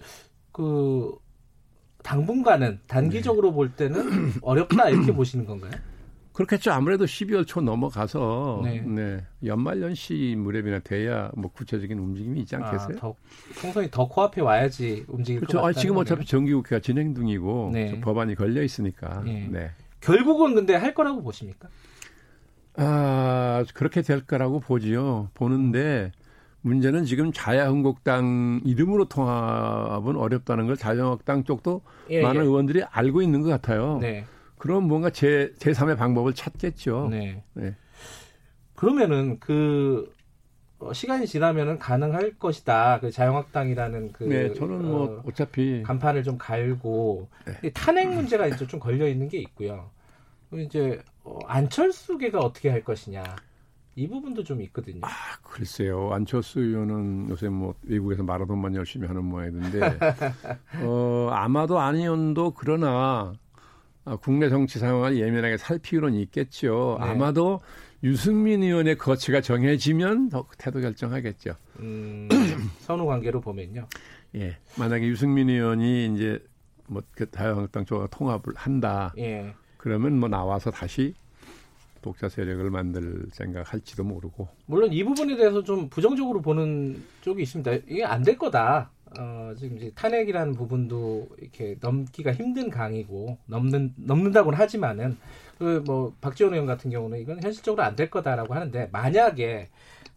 그 0.51 1.11
당분간은 2.03 2.81
단기적으로 2.87 3.51
볼 3.53 3.71
때는 3.71 4.33
어렵다 4.41 4.89
이렇게 4.89 5.11
보시는 5.11 5.45
건가요? 5.45 5.71
그렇겠죠. 6.35 6.71
아무래도 6.71 7.05
12월 7.05 7.47
초 7.47 7.61
넘어가서 7.61 8.61
네. 8.65 8.81
네. 8.81 9.25
연말 9.45 9.81
연시 9.81 10.35
무렵이나 10.37 10.79
돼야 10.79 11.31
뭐 11.35 11.49
구체적인 11.49 11.97
움직임이 11.97 12.41
있지 12.41 12.57
않겠어요? 12.57 12.97
아, 12.97 12.99
더, 12.99 13.15
총선이 13.61 13.89
더 13.89 14.05
코앞에 14.07 14.41
와야지 14.41 15.05
움직일 15.07 15.39
그렇죠. 15.39 15.59
것 15.59 15.65
아, 15.65 15.71
지금 15.71 15.95
거네요. 15.95 16.01
어차피 16.01 16.25
정기국회가 16.25 16.81
진행 16.81 17.15
중이고 17.15 17.69
네. 17.71 18.01
법안이 18.01 18.35
걸려 18.35 18.61
있으니까. 18.63 19.21
네. 19.23 19.47
네. 19.49 19.71
결국은 20.01 20.55
근데 20.55 20.75
할 20.75 20.93
거라고 20.93 21.23
보십니까? 21.23 21.69
아, 22.75 23.63
그렇게 23.73 24.01
될 24.01 24.25
거라고 24.25 24.59
보지요. 24.59 25.29
보는데 25.35 26.11
문제는 26.59 27.05
지금 27.05 27.31
자유한국당 27.31 28.59
이름으로 28.65 29.05
통합은 29.05 30.17
어렵다는 30.17 30.67
걸 30.67 30.75
자유한국당 30.75 31.45
쪽도 31.45 31.81
예, 32.09 32.21
많은 32.21 32.41
예. 32.41 32.45
의원들이 32.45 32.83
알고 32.83 33.21
있는 33.21 33.41
것 33.41 33.49
같아요. 33.49 33.99
네. 34.55 34.59
그럼 34.59 34.87
뭔가 34.87 35.09
제, 35.09 35.53
제3의 35.59 35.97
방법을 35.97 36.33
찾겠죠. 36.33 37.09
네. 37.11 37.43
네. 37.53 37.75
그러면은 38.75 39.39
그 39.39 40.13
어, 40.79 40.91
시간이 40.93 41.27
지나면은 41.27 41.79
가능할 41.79 42.37
것이다. 42.37 42.99
그 42.99 43.11
자유한국당이라는 43.11 44.11
그 44.11 44.23
네, 44.25 44.53
저는 44.53 44.85
뭐 44.85 45.05
어, 45.05 45.23
어차피 45.25 45.81
간판을 45.83 46.23
좀 46.23 46.37
갈고 46.37 47.29
네. 47.61 47.69
탄핵 47.71 48.09
문제가 48.09 48.47
이제 48.47 48.67
좀 48.67 48.79
걸려 48.79 49.07
있는 49.07 49.29
게 49.29 49.37
있고요. 49.39 49.89
이제 50.53 51.01
어, 51.23 51.39
안철수계가 51.47 52.39
어떻게 52.39 52.69
할 52.69 52.83
것이냐 52.83 53.23
이 53.95 54.07
부분도 54.09 54.43
좀 54.43 54.61
있거든요. 54.63 54.99
아, 55.03 55.09
글쎄요. 55.41 56.11
안철수 56.11 56.59
의원은 56.59 57.29
요새 57.29 57.47
뭐 57.47 57.75
외국에서 57.83 58.23
마라톤만 58.23 58.75
열심히 58.75 59.07
하는 59.07 59.23
모양이던데 59.23 59.79
어, 60.83 61.29
아마도 61.31 61.79
안 61.79 61.95
의원도 61.95 62.51
그러나 62.51 62.87
아, 62.89 63.33
국내 64.21 64.49
정치 64.49 64.77
상황을 64.79 65.17
예민하게 65.17 65.57
살피고는 65.57 66.13
있겠죠. 66.21 66.97
네. 67.01 67.07
아마도 67.09 67.59
유승민 68.03 68.61
의원의 68.61 68.97
거치가 68.97 69.41
정해지면 69.41 70.29
더 70.29 70.45
태도 70.57 70.79
결정하겠죠. 70.79 71.55
음, 71.79 72.29
선후 72.81 73.05
관계로 73.05 73.41
보면요. 73.41 73.87
예. 74.35 74.57
만약에 74.77 75.07
유승민 75.07 75.49
의원이 75.49 76.13
이제 76.13 76.39
뭐그 76.87 77.31
자유한국당 77.31 77.85
쪽과 77.85 78.07
통합을 78.07 78.53
한다. 78.55 79.11
예. 79.17 79.53
그러면 79.77 80.19
뭐 80.19 80.29
나와서 80.29 80.69
다시 80.69 81.13
독자 82.03 82.29
세력을 82.29 82.69
만들 82.69 83.25
생각할지도 83.31 84.03
모르고. 84.03 84.47
물론 84.67 84.93
이 84.93 85.03
부분에 85.03 85.35
대해서 85.35 85.63
좀 85.63 85.89
부정적으로 85.89 86.41
보는 86.43 87.01
쪽이 87.21 87.41
있습니다. 87.41 87.71
이게 87.87 88.03
안 88.05 88.21
될 88.23 88.37
거다. 88.37 88.91
어, 89.19 89.53
지금 89.57 89.77
이제 89.77 89.91
탄핵이라는 89.95 90.53
부분도 90.53 91.29
이렇게 91.39 91.77
넘기가 91.79 92.33
힘든 92.33 92.69
강이고 92.69 93.37
넘는 93.45 93.93
넘는다고는 93.97 94.57
하지만은 94.59 95.17
그뭐 95.57 96.13
박지원 96.21 96.53
의원 96.53 96.65
같은 96.67 96.91
경우는 96.91 97.19
이건 97.19 97.41
현실적으로 97.41 97.83
안 97.83 97.95
될 97.95 98.09
거다라고 98.09 98.53
하는데 98.53 98.89
만약에 98.91 99.69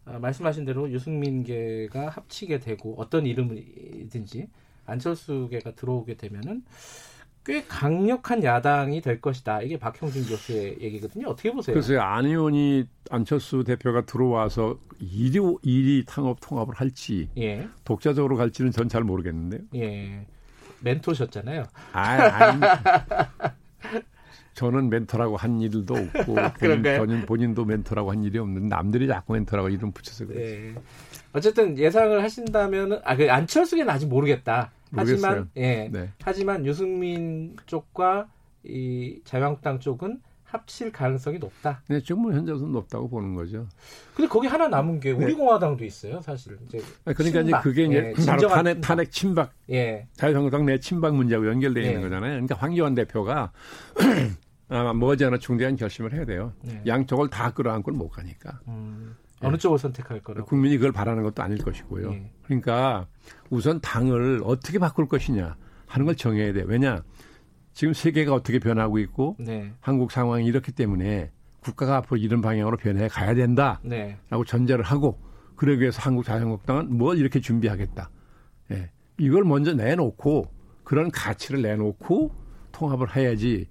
어, 0.05 0.19
말씀하신 0.19 0.65
대로 0.65 0.89
유승민계가 0.91 2.09
합치게 2.09 2.59
되고 2.59 2.95
어떤 2.97 3.25
이름이든지 3.25 4.47
안철수계가 4.85 5.75
들어오게 5.75 6.15
되면은 6.17 6.63
꽤 7.45 7.63
강력한 7.65 8.43
야당이 8.43 9.01
될 9.01 9.21
것이다. 9.21 9.61
이게 9.61 9.77
박형준 9.79 10.25
교수의 10.25 10.77
얘기거든요. 10.81 11.29
어떻게 11.29 11.51
보세요? 11.51 11.73
글쎄요, 11.73 12.01
안 12.01 12.25
의원이 12.25 12.85
안철수 13.09 13.63
대표가 13.63 14.05
들어와서 14.05 14.77
일이 14.99 15.39
일이 15.63 16.03
통합 16.05 16.37
통합을 16.41 16.75
할지 16.75 17.29
예, 17.37 17.67
독자적으로 17.85 18.35
갈지는 18.37 18.71
전 18.71 18.87
잘 18.89 19.03
모르겠는데요. 19.03 19.61
예. 19.75 20.25
멘토셨잖아요. 20.81 21.65
아, 21.93 22.01
아니, 22.01 22.61
저는 24.53 24.89
멘토라고 24.89 25.37
한 25.37 25.61
일도 25.61 25.93
없고 25.93 26.35
본인? 26.59 26.81
본인 26.83 27.25
본인도 27.25 27.65
멘토라고 27.65 28.11
한 28.11 28.23
일이 28.23 28.37
없는데 28.39 28.67
남들이 28.67 29.07
자꾸 29.07 29.33
멘토라고 29.33 29.69
이름 29.69 29.91
붙여서 29.91 30.27
그래요. 30.27 30.45
예. 30.73 30.75
어쨌든 31.31 31.77
예상을 31.77 32.21
하신다면 32.21 32.91
은 32.91 32.99
아, 33.05 33.15
그 33.15 33.31
안철수는 33.31 33.89
아직 33.89 34.07
모르겠다. 34.07 34.71
하지만 34.95 35.31
모르겠어요. 35.31 35.47
예. 35.57 35.89
네. 35.91 36.09
하지만 36.21 36.65
유승민 36.65 37.55
쪽과 37.65 38.27
이 38.63 39.21
자유한국당 39.23 39.79
쪽은 39.79 40.21
합칠 40.43 40.91
가능성이 40.91 41.37
높다. 41.37 41.83
네, 41.87 42.01
지금 42.01 42.23
뭐 42.23 42.33
현재로서는 42.33 42.73
높다고 42.73 43.07
보는 43.07 43.35
거죠. 43.35 43.67
근데 44.15 44.27
거기 44.27 44.47
하나 44.47 44.67
남은 44.67 44.99
게 44.99 45.11
우리공화당도 45.11 45.85
있어요, 45.85 46.21
사실. 46.21 46.57
이제 46.65 46.79
아, 47.05 47.13
그러니까 47.13 47.43
친박. 47.43 47.59
이제 47.59 47.69
그게 47.69 47.85
이제 47.85 48.13
예, 48.17 48.25
바로 48.25 48.47
탄핵, 48.47 48.73
친박. 48.73 48.81
탄핵 48.81 49.11
침박 49.11 49.53
예. 49.69 50.07
자유한국당 50.13 50.65
내 50.65 50.79
친박 50.79 51.15
문제하고 51.15 51.47
연결되어 51.47 51.83
있는 51.83 51.97
네. 51.97 52.01
거잖아요. 52.01 52.31
그러니까 52.31 52.55
황교안 52.55 52.95
대표가 52.95 53.51
아마 54.69 54.93
머지않아 54.93 55.37
중대한 55.37 55.75
결심을 55.75 56.13
해야 56.13 56.25
돼요. 56.25 56.53
네. 56.63 56.81
양쪽을 56.85 57.29
다 57.29 57.51
끌어안고는 57.51 57.97
못 57.97 58.09
가니까. 58.09 58.59
음, 58.67 59.15
어느 59.41 59.57
쪽을 59.57 59.77
선택할 59.77 60.21
거라고. 60.21 60.47
국민이 60.47 60.77
그걸 60.77 60.91
바라는 60.91 61.23
것도 61.23 61.41
아닐 61.41 61.57
것이고요. 61.57 62.11
예. 62.11 62.31
그러니까 62.43 63.07
우선 63.49 63.79
당을 63.81 64.41
어떻게 64.43 64.79
바꿀 64.79 65.07
것이냐 65.07 65.55
하는 65.87 66.05
걸 66.05 66.15
정해야 66.15 66.53
돼. 66.53 66.63
왜냐? 66.65 67.03
지금 67.73 67.93
세계가 67.93 68.33
어떻게 68.33 68.59
변하고 68.59 68.99
있고 68.99 69.37
네. 69.39 69.73
한국 69.79 70.11
상황이 70.11 70.45
이렇기 70.45 70.71
때문에 70.71 71.31
국가가 71.61 71.97
앞으로 71.97 72.17
이런 72.17 72.41
방향으로 72.41 72.77
변해 72.77 73.07
가야 73.07 73.33
된다라고 73.33 73.87
네. 73.87 74.17
전제를 74.45 74.83
하고 74.83 75.19
그러기 75.55 75.81
위해서 75.81 76.01
한국 76.01 76.23
자유한국당은 76.23 76.97
뭘 76.97 77.17
이렇게 77.17 77.39
준비하겠다. 77.39 78.09
예. 78.71 78.91
이걸 79.17 79.43
먼저 79.43 79.73
내놓고 79.73 80.51
그런 80.83 81.11
가치를 81.11 81.61
내놓고 81.61 82.33
통합을 82.71 83.15
해야지. 83.15 83.67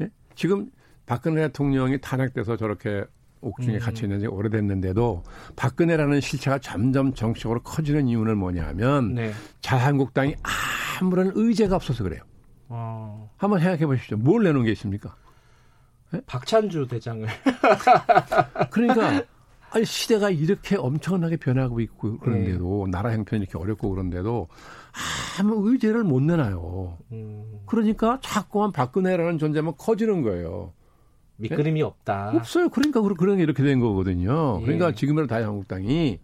예? 0.00 0.08
지금 0.34 0.70
박근혜 1.06 1.42
대통령이 1.42 2.00
탄핵돼서 2.00 2.56
저렇게 2.56 3.04
옥중에 3.42 3.76
음. 3.76 3.80
갇혀 3.80 4.06
있는 4.06 4.20
지 4.20 4.26
오래됐는데도 4.26 5.22
박근혜라는 5.56 6.20
실체가 6.20 6.58
점점 6.58 7.12
정치적으로 7.12 7.60
커지는 7.60 8.08
이유는 8.08 8.38
뭐냐면 8.38 9.14
네. 9.14 9.32
자유한국당이 9.60 10.36
아무런 11.00 11.32
의제가 11.34 11.76
없어서 11.76 12.04
그래요. 12.04 12.22
어, 12.68 13.30
한번 13.36 13.60
생각해 13.60 13.84
보십시오. 13.84 14.16
뭘 14.16 14.44
내놓은 14.44 14.64
게 14.64 14.72
있습니까? 14.72 15.14
박찬주 16.26 16.86
대장을. 16.88 17.26
그러니까 18.70 19.24
아니 19.70 19.84
시대가 19.84 20.30
이렇게 20.30 20.76
엄청나게 20.76 21.38
변하고 21.38 21.80
있고 21.80 22.18
그런데도 22.18 22.84
네. 22.86 22.90
나라 22.90 23.12
형편이 23.12 23.42
이렇게 23.42 23.58
어렵고 23.58 23.90
그런데도 23.90 24.48
아무 25.38 25.70
의제를 25.70 26.04
못 26.04 26.20
내놔요. 26.22 26.98
음. 27.12 27.60
그러니까 27.66 28.18
자꾸만 28.22 28.72
박근혜라는 28.72 29.38
존재만 29.38 29.74
커지는 29.78 30.22
거예요. 30.22 30.72
밑그림이 31.42 31.80
네? 31.80 31.82
없다. 31.82 32.32
없어요. 32.34 32.68
그러니까 32.68 33.00
그런 33.02 33.36
게 33.36 33.42
이렇게 33.42 33.62
된 33.62 33.80
거거든요. 33.80 34.58
예. 34.60 34.64
그러니까 34.64 34.92
지금의 34.92 35.26
다한국당이 35.26 36.18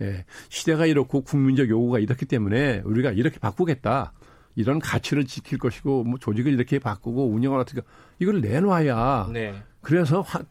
예, 0.00 0.24
시대가 0.48 0.86
이렇고 0.86 1.22
국민적 1.22 1.68
요구가 1.68 1.98
이렇기 1.98 2.26
때문에 2.26 2.82
우리가 2.84 3.10
이렇게 3.10 3.38
바꾸겠다. 3.38 4.12
이런 4.54 4.80
가치를 4.80 5.24
지킬 5.24 5.58
것이고 5.58 6.04
뭐 6.04 6.18
조직을 6.18 6.52
이렇게 6.52 6.78
바꾸고 6.78 7.28
운영을 7.28 7.60
어떻게 7.60 7.80
이걸 8.18 8.40
내놔야 8.40 9.30
네. 9.32 9.54
그래서 9.80 10.20
황, 10.20 10.44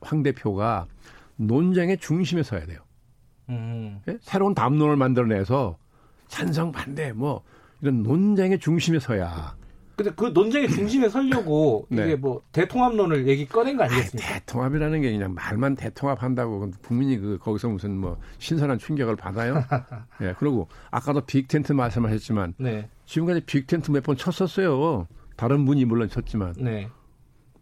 황 0.00 0.22
대표가 0.22 0.86
논쟁의 1.36 1.98
중심에 1.98 2.42
서야 2.42 2.66
돼요. 2.66 2.78
음. 3.48 4.00
예? 4.08 4.18
새로운 4.20 4.54
담론을 4.54 4.96
만들어내서 4.96 5.76
찬성 6.28 6.70
반대 6.70 7.12
뭐 7.12 7.42
이런 7.80 8.02
논쟁의 8.02 8.60
중심에 8.60 9.00
서야 9.00 9.56
근데 10.02 10.14
그 10.16 10.24
논쟁의 10.32 10.70
중심에 10.70 11.10
서려고 11.10 11.86
네. 11.90 12.04
이게 12.06 12.16
뭐 12.16 12.42
대통합론을 12.52 13.28
얘기 13.28 13.46
꺼낸 13.46 13.76
거 13.76 13.84
아니겠습니까? 13.84 14.30
아니, 14.30 14.40
대통합이라는 14.40 15.02
게 15.02 15.10
그냥 15.12 15.34
말만 15.34 15.74
대통합한다고 15.76 16.70
국민이 16.82 17.18
그 17.18 17.36
거기서 17.36 17.68
무슨 17.68 17.98
뭐 17.98 18.16
신선한 18.38 18.78
충격을 18.78 19.16
받아요? 19.16 19.62
예. 20.22 20.28
네, 20.28 20.34
그리고 20.38 20.68
아까도 20.90 21.20
빅텐트 21.20 21.74
말씀하셨지만 21.74 22.54
네. 22.56 22.88
지금까지 23.04 23.42
빅텐트 23.42 23.90
몇 23.90 24.00
번 24.02 24.16
쳤었어요. 24.16 25.06
다른 25.36 25.66
분이 25.66 25.84
물론 25.84 26.08
쳤지만 26.08 26.54
네. 26.56 26.88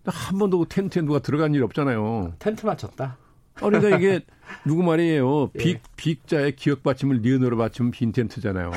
한 0.04 0.38
번도 0.38 0.60
그 0.60 0.66
텐트에 0.68 1.02
누가 1.02 1.18
들어간 1.18 1.52
일이 1.54 1.64
없잖아요. 1.64 2.34
텐트만 2.38 2.76
쳤다. 2.76 3.18
어, 3.60 3.70
그러니까 3.70 3.96
이게 3.96 4.20
누구 4.64 4.82
말이에요. 4.82 5.50
빅 5.52 5.76
예. 5.76 5.80
빅자의 5.96 6.56
기억 6.56 6.82
받침을 6.82 7.20
니은으로 7.22 7.56
받치면 7.56 7.90
빈텐트잖아요. 7.90 8.70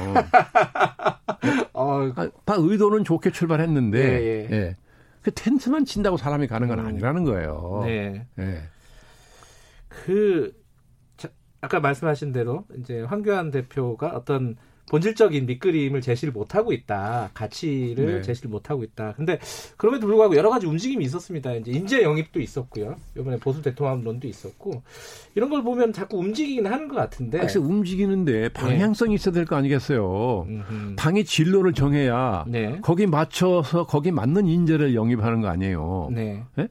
어, 1.73 2.11
아, 2.15 2.29
다 2.45 2.55
의도는 2.57 3.03
좋게 3.03 3.31
출발했는데 3.31 3.99
예, 3.99 4.47
예. 4.49 4.55
예. 4.55 4.77
그 5.21 5.31
텐트만 5.31 5.85
친다고 5.85 6.17
사람이 6.17 6.47
가는 6.47 6.67
건 6.67 6.79
음. 6.79 6.85
아니라는 6.87 7.23
거예요. 7.23 7.81
네. 7.85 8.25
예. 8.39 8.63
그 9.87 10.53
자, 11.17 11.29
아까 11.61 11.79
말씀하신 11.79 12.31
대로 12.31 12.65
이제 12.77 13.01
황교안 13.01 13.51
대표가 13.51 14.07
어떤 14.09 14.55
본질적인 14.89 15.45
밑그림을 15.45 16.01
제시를 16.01 16.33
못하고 16.33 16.73
있다. 16.73 17.29
가치를 17.33 18.15
네. 18.15 18.21
제시를 18.21 18.49
못하고 18.49 18.83
있다. 18.83 19.13
근데 19.15 19.39
그럼에도 19.77 20.07
불구하고 20.07 20.35
여러 20.35 20.49
가지 20.49 20.65
움직임이 20.67 21.05
있었습니다. 21.05 21.53
이제 21.53 21.71
인재 21.71 22.03
영입도 22.03 22.39
있었고요. 22.41 22.95
이번에 23.17 23.37
보수 23.37 23.61
대통합론도 23.61 24.27
있었고 24.27 24.81
이런 25.35 25.49
걸 25.49 25.63
보면 25.63 25.93
자꾸 25.93 26.17
움직이긴 26.17 26.67
하는 26.67 26.87
것 26.87 26.95
같은데. 26.95 27.37
그래서 27.37 27.59
움직이는데 27.61 28.49
방향성이 28.49 29.11
네. 29.11 29.15
있어야 29.15 29.33
될 29.33 29.45
거 29.45 29.55
아니겠어요. 29.55 30.45
음흠. 30.47 30.95
당의 30.97 31.25
진로를 31.25 31.73
정해야 31.73 32.45
네. 32.47 32.79
거기 32.81 33.07
맞춰서 33.07 33.85
거기 33.85 34.11
맞는 34.11 34.47
인재를 34.47 34.93
영입하는 34.95 35.41
거 35.41 35.47
아니에요. 35.47 36.09
네. 36.11 36.43
네? 36.55 36.67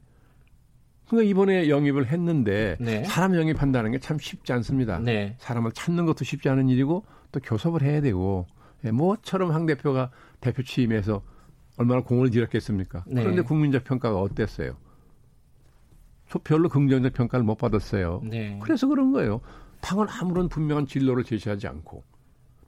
그러니까 1.08 1.28
이번에 1.28 1.68
영입을 1.68 2.06
했는데 2.06 2.76
네. 2.78 3.02
사람 3.04 3.34
영입한다는 3.34 3.90
게 3.92 3.98
참 3.98 4.18
쉽지 4.18 4.52
않습니다. 4.52 4.98
네. 4.98 5.34
사람을 5.38 5.72
찾는 5.72 6.06
것도 6.06 6.24
쉽지 6.24 6.48
않은 6.48 6.68
일이고 6.68 7.04
또 7.32 7.40
교섭을 7.40 7.82
해야 7.82 8.00
되고 8.00 8.46
예, 8.84 8.90
뭐처럼 8.90 9.50
황 9.50 9.66
대표가 9.66 10.10
대표 10.40 10.62
취임해서 10.62 11.22
얼마나 11.76 12.02
공을 12.02 12.30
들였겠습니까? 12.30 13.04
네. 13.06 13.22
그런데 13.22 13.42
국민적 13.42 13.84
평가가 13.84 14.20
어땠어요? 14.20 14.76
별로 16.44 16.68
긍정적 16.68 17.12
평가를 17.12 17.44
못 17.44 17.56
받았어요. 17.56 18.22
네. 18.24 18.58
그래서 18.62 18.86
그런 18.86 19.12
거예요. 19.12 19.40
당은 19.80 20.06
아무런 20.08 20.48
분명한 20.48 20.86
진로를 20.86 21.24
제시하지 21.24 21.66
않고 21.66 22.04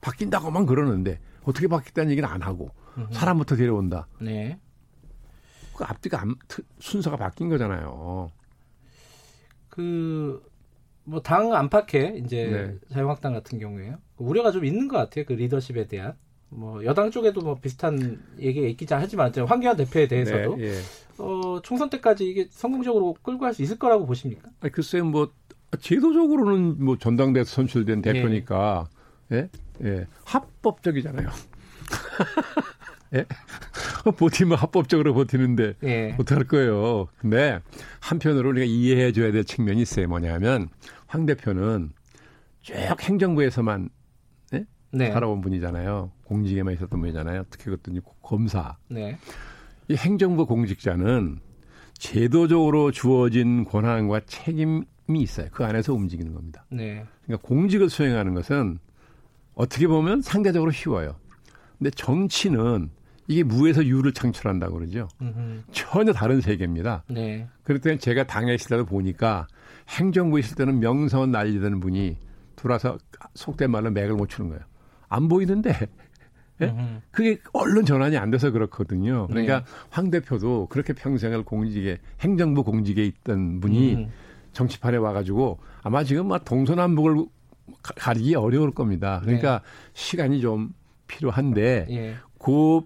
바뀐다고만 0.01 0.65
그러는데 0.65 1.19
어떻게 1.43 1.67
바뀌었다는 1.67 2.11
얘기는 2.11 2.27
안 2.27 2.41
하고 2.41 2.71
사람부터 3.11 3.55
데려온다. 3.55 4.07
네. 4.19 4.59
그 5.75 5.83
앞뒤가 5.83 6.21
안, 6.21 6.35
순서가 6.79 7.17
바뀐 7.17 7.49
거잖아요. 7.49 8.29
그 9.69 10.43
뭐 11.05 11.21
당 11.21 11.53
안팎에 11.53 12.21
이제 12.23 12.45
네. 12.47 12.93
자유한국당 12.93 13.33
같은 13.33 13.59
경우에요. 13.59 13.97
우려가 14.17 14.51
좀 14.51 14.65
있는 14.65 14.87
것 14.87 14.97
같아요. 14.97 15.25
그 15.25 15.33
리더십에 15.33 15.87
대한. 15.87 16.13
뭐 16.49 16.85
여당 16.85 17.09
쪽에도 17.09 17.41
뭐 17.41 17.55
비슷한 17.59 18.21
얘기가 18.39 18.67
있기자 18.67 18.99
하지만 18.99 19.33
황교안 19.35 19.75
대표에 19.75 20.07
대해서도 20.07 20.57
네, 20.57 20.65
예. 20.65 20.73
어, 21.17 21.59
총선 21.63 21.89
때까지 21.89 22.25
이게 22.29 22.47
성공적으로 22.51 23.15
끌고 23.23 23.39
갈 23.39 23.53
수 23.55 23.63
있을 23.63 23.79
거라고 23.79 24.05
보십니까? 24.05 24.49
아니, 24.59 24.71
글쎄요, 24.71 25.03
뭐 25.03 25.31
제도적으로는 25.79 26.83
뭐 26.83 26.97
전당대에서 26.99 27.49
선출된 27.49 28.03
예. 28.05 28.13
대표니까 28.13 28.87
예, 29.31 29.49
예, 29.83 30.05
합법적이잖아요. 30.25 31.27
예? 33.13 33.25
버티면 34.17 34.57
합법적으로 34.57 35.13
버티는데 35.13 35.75
예. 35.83 36.15
어떡할 36.19 36.45
거예요. 36.45 37.07
근데 37.17 37.59
한편으로 37.99 38.49
우리가 38.49 38.65
이해해 38.65 39.11
줘야 39.11 39.31
될 39.31 39.43
측면이 39.43 39.81
있어요. 39.81 40.07
뭐냐면 40.07 40.69
황 41.07 41.25
대표는 41.25 41.91
쭉 42.61 42.73
행정부에서만 43.01 43.89
네. 44.93 45.11
살아온 45.11 45.41
분이잖아요. 45.41 46.11
공직에만 46.25 46.75
있었던 46.75 46.99
분이잖아요. 46.99 47.45
특히 47.49 47.65
그랬더니 47.65 47.99
검사. 48.21 48.77
네. 48.89 49.17
이 49.87 49.95
행정부 49.95 50.45
공직자는 50.45 51.39
제도적으로 51.95 52.91
주어진 52.91 53.65
권한과 53.65 54.21
책임이 54.27 54.85
있어요. 55.15 55.47
그 55.51 55.65
안에서 55.65 55.93
움직이는 55.93 56.33
겁니다. 56.33 56.65
네. 56.69 57.05
그러니까 57.25 57.47
공직을 57.47 57.89
수행하는 57.89 58.35
것은 58.35 58.77
어떻게 59.55 59.87
보면 59.87 60.21
상대적으로 60.21 60.71
쉬워요. 60.71 61.15
근데 61.79 61.89
정치는 61.89 62.91
이게 63.27 63.43
무에서 63.43 63.85
유를 63.85 64.13
창출한다고 64.13 64.75
그러죠. 64.75 65.07
음흠. 65.21 65.63
전혀 65.71 66.11
다른 66.11 66.41
세계입니다. 66.41 67.03
네. 67.09 67.47
때는 67.65 67.99
제가 67.99 68.25
당에 68.25 68.53
있을 68.53 68.69
때도 68.69 68.85
보니까 68.85 69.47
행정부에 69.89 70.39
있을 70.39 70.55
때는 70.55 70.79
명성은 70.79 71.31
날리던 71.31 71.79
분이 71.79 72.17
들어와서 72.55 72.97
속된 73.35 73.71
말로 73.71 73.91
맥을 73.91 74.15
못 74.15 74.29
추는 74.29 74.49
거예요. 74.49 74.63
안 75.09 75.27
보이는데 75.27 75.73
예? 76.61 77.01
그게 77.11 77.37
언론 77.51 77.85
전환이 77.85 78.17
안 78.17 78.29
돼서 78.29 78.51
그렇거든요. 78.51 79.27
그러니까 79.27 79.59
네. 79.59 79.65
황 79.89 80.11
대표도 80.11 80.67
그렇게 80.67 80.93
평생을 80.93 81.43
공직에 81.43 81.97
행정부 82.19 82.63
공직에 82.63 83.03
있던 83.03 83.59
분이 83.59 83.95
음. 83.95 84.11
정치판에 84.53 84.97
와가지고 84.97 85.59
아마 85.81 86.03
지금 86.03 86.27
막 86.27 86.45
동서남북을 86.45 87.25
가리기 87.81 88.35
어려울 88.35 88.71
겁니다. 88.71 89.19
그러니까 89.23 89.59
네. 89.59 89.91
시간이 89.93 90.41
좀 90.41 90.73
필요한데 91.07 91.87
예. 91.89 92.15
그, 92.37 92.81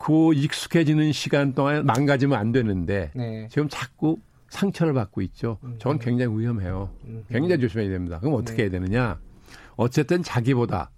그 0.00 0.32
익숙해지는 0.32 1.12
시간 1.12 1.52
동안 1.52 1.84
망가지면 1.84 2.38
안 2.38 2.52
되는데 2.52 3.10
네. 3.14 3.46
지금 3.50 3.68
자꾸 3.68 4.18
상처를 4.48 4.94
받고 4.94 5.20
있죠. 5.20 5.58
저건 5.78 5.98
굉장히 5.98 6.36
위험해요. 6.40 6.90
굉장히 7.28 7.60
조심해야 7.60 7.90
됩니다. 7.90 8.18
그럼 8.18 8.34
어떻게 8.34 8.56
네. 8.56 8.62
해야 8.62 8.70
되느냐? 8.70 9.20
어쨌든 9.76 10.22
자기보다 10.22 10.90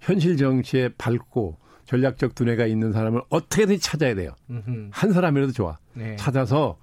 현실 0.00 0.36
정치에 0.36 0.90
밝고 0.98 1.58
전략적 1.86 2.34
두뇌가 2.34 2.66
있는 2.66 2.92
사람을 2.92 3.22
어떻게든 3.28 3.78
찾아야 3.78 4.16
돼요. 4.16 4.32
한 4.90 5.12
사람이라도 5.12 5.52
좋아. 5.52 5.78
네. 5.92 6.16
찾아서 6.16 6.76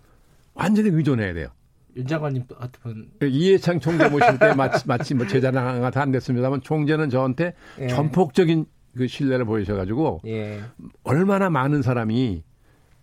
완전히 0.53 0.89
의존해야 0.89 1.33
돼요. 1.33 1.49
윤 1.97 2.07
장관님 2.07 2.45
같은 2.47 3.09
이해창 3.23 3.81
총재 3.81 4.07
모실 4.07 4.39
때 4.39 4.53
마치, 4.53 4.87
마치 4.87 5.13
뭐 5.13 5.27
제자랑가 5.27 5.91
다안 5.91 6.13
됐습니다만 6.13 6.61
총재는 6.61 7.09
저한테 7.09 7.53
예. 7.81 7.87
전폭적인 7.87 8.65
그 8.95 9.07
신뢰를 9.07 9.45
보이셔가지고 9.45 10.21
예. 10.25 10.61
얼마나 11.03 11.49
많은 11.49 11.81
사람이 11.81 12.43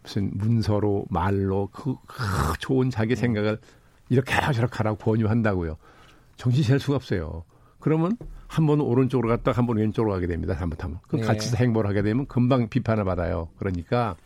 무슨 0.03 0.31
문서로 0.35 1.07
말로 1.11 1.69
그, 1.73 1.95
그 2.07 2.25
좋은 2.59 2.91
자기 2.91 3.17
생각을 3.17 3.59
이렇게 4.09 4.33
하라 4.33 4.53
저렇게 4.53 4.77
하라고 4.77 4.99
권유한다고요. 4.99 5.77
정신 6.37 6.63
셀 6.63 6.79
수가 6.79 6.97
없어요. 6.97 7.45
그러면 7.79 8.17
한 8.47 8.67
번은 8.67 8.85
오른쪽으로 8.85 9.29
갔다 9.29 9.53
한 9.53 9.67
번은 9.67 9.83
왼쪽으로 9.83 10.13
가게 10.13 10.27
됩니다. 10.27 10.55
잘못하면. 10.57 10.99
그 11.07 11.17
네. 11.17 11.23
같이 11.23 11.55
행보를 11.55 11.89
하게 11.89 12.03
되면 12.03 12.27
금방 12.27 12.69
비판을 12.69 13.05
받아요. 13.05 13.49
그러니까 13.59 14.17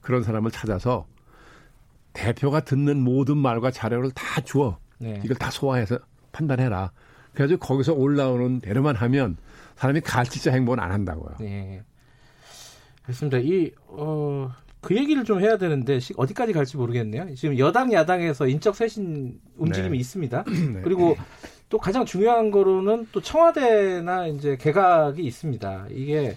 그런 0.00 0.22
사람을 0.22 0.50
찾아서 0.50 1.06
대표가 2.12 2.60
듣는 2.60 2.98
모든 2.98 3.38
말과 3.38 3.70
자료를 3.70 4.10
다 4.12 4.40
주어. 4.42 4.78
네. 4.98 5.20
이걸 5.24 5.36
다 5.36 5.50
소화해서 5.50 5.98
판단해라. 6.30 6.92
그래가지고 7.32 7.60
거기서 7.60 7.94
올라오는 7.94 8.60
대로만 8.60 8.94
하면 8.96 9.36
사람이 9.76 10.00
가치자 10.00 10.52
행보는 10.52 10.82
안 10.82 10.92
한다고요. 10.92 11.36
네. 11.40 11.82
그렇습니다. 13.02 13.38
이, 13.38 13.70
어, 13.88 14.50
그 14.80 14.96
얘기를 14.96 15.24
좀 15.24 15.40
해야 15.40 15.56
되는데 15.58 15.98
어디까지 16.16 16.52
갈지 16.52 16.76
모르겠네요. 16.76 17.34
지금 17.34 17.58
여당 17.58 17.92
야당에서 17.92 18.46
인적 18.46 18.74
쇄신 18.76 19.40
움직임이 19.56 19.90
네. 19.90 19.96
있습니다. 19.98 20.44
네. 20.74 20.80
그리고 20.82 21.16
또 21.68 21.78
가장 21.78 22.04
중요한 22.04 22.50
거로는 22.50 23.08
또 23.12 23.20
청와대나 23.20 24.26
이제 24.28 24.56
개각이 24.56 25.22
있습니다. 25.22 25.86
이게 25.90 26.36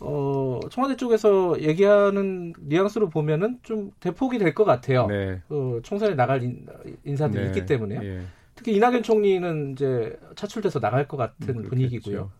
어, 0.00 0.60
청와대 0.70 0.96
쪽에서 0.96 1.60
얘기하는 1.62 2.52
뉘앙스로 2.60 3.08
보면은 3.08 3.58
좀 3.62 3.92
대폭이 4.00 4.38
될 4.38 4.54
것 4.54 4.64
같아요. 4.64 5.06
네. 5.06 5.40
어, 5.48 5.78
총선에 5.82 6.14
나갈 6.14 6.42
인, 6.42 7.16
사들이 7.16 7.42
네. 7.44 7.48
있기 7.48 7.66
때문에요. 7.66 8.04
예. 8.04 8.20
특히 8.54 8.74
이낙연 8.74 9.02
총리는 9.02 9.72
이제 9.72 10.18
차출돼서 10.34 10.80
나갈 10.80 11.06
것 11.08 11.16
같은 11.16 11.58
음, 11.58 11.62
분위기고요. 11.64 12.30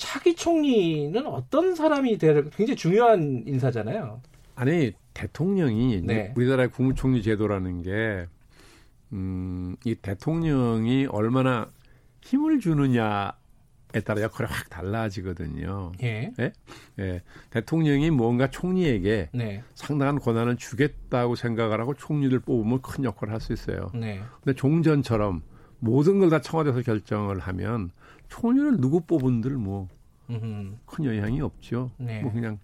차기 0.00 0.34
총리는 0.34 1.26
어떤 1.26 1.74
사람이 1.74 2.16
될 2.16 2.48
굉장히 2.50 2.76
중요한 2.76 3.44
인사잖아요. 3.46 4.22
아니 4.54 4.92
대통령이 5.12 6.00
네. 6.02 6.32
우리나라의 6.36 6.70
국무총리 6.70 7.22
제도라는 7.22 7.82
게 7.82 8.26
음, 9.12 9.76
이 9.84 9.94
대통령이 9.94 11.06
얼마나 11.06 11.70
힘을 12.22 12.60
주느냐에 12.60 14.00
따라 14.04 14.22
역할이 14.22 14.50
확 14.50 14.70
달라지거든요. 14.70 15.92
예. 16.02 16.32
예? 16.38 16.52
예. 16.98 17.22
대통령이 17.50 18.10
뭔가 18.10 18.48
총리에게 18.48 19.30
네. 19.34 19.62
상당한 19.74 20.18
권한을 20.18 20.56
주겠다고 20.56 21.34
생각을 21.34 21.78
하고 21.80 21.92
총리를 21.94 22.38
뽑으면 22.40 22.80
큰 22.80 23.04
역할을 23.04 23.34
할 23.34 23.40
수 23.40 23.52
있어요. 23.52 23.90
네. 23.94 24.22
근데 24.42 24.56
종전처럼 24.56 25.42
모든 25.78 26.18
걸 26.20 26.30
다 26.30 26.40
청와대에서 26.40 26.82
결정을 26.82 27.38
하면 27.40 27.90
총리를 28.30 28.78
누구 28.78 29.00
뽑은들 29.02 29.52
뭐 29.52 29.88
큰 30.86 31.04
영향이 31.04 31.40
없죠. 31.40 31.90
네. 31.98 32.22
뭐 32.22 32.32
그냥 32.32 32.58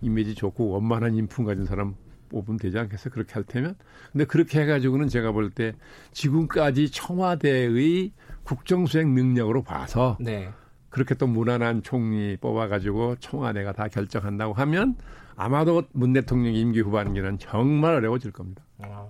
이미지 0.00 0.34
좋고 0.34 0.68
원만한 0.70 1.14
인품 1.14 1.44
가진 1.44 1.64
사람 1.64 1.94
뽑으면 2.28 2.58
되지 2.58 2.76
않겠어요? 2.76 3.12
그렇게 3.12 3.34
할 3.34 3.44
테면. 3.44 3.76
근데 4.12 4.24
그렇게 4.24 4.60
해가지고는 4.62 5.06
제가 5.08 5.30
볼 5.30 5.50
때 5.50 5.74
지금까지 6.10 6.90
청와대의 6.90 8.10
국정수행 8.42 9.14
능력으로 9.14 9.62
봐서 9.62 10.16
네. 10.20 10.50
그렇게 10.90 11.14
또 11.14 11.28
무난한 11.28 11.82
총리 11.84 12.36
뽑아가지고 12.40 13.16
청와대가 13.20 13.72
다 13.72 13.86
결정한다고 13.88 14.52
하면 14.54 14.96
아마도 15.36 15.82
문 15.92 16.12
대통령 16.12 16.54
임기 16.54 16.80
후반기는 16.80 17.38
정말 17.38 17.94
어려워질 17.94 18.32
겁니다. 18.32 18.62
아, 18.80 19.06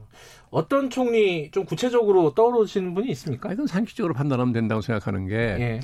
어떤 0.51 0.91
총리 0.91 1.51
좀 1.51 1.65
구체적으로 1.65 2.35
떠오르시는 2.35 2.95
분이 2.95 3.11
있습니까? 3.11 3.53
이건 3.53 3.67
상식적으로 3.67 4.15
판단하면 4.15 4.53
된다고 4.53 4.81
생각하는 4.81 5.27
게 5.27 5.35
예. 5.35 5.81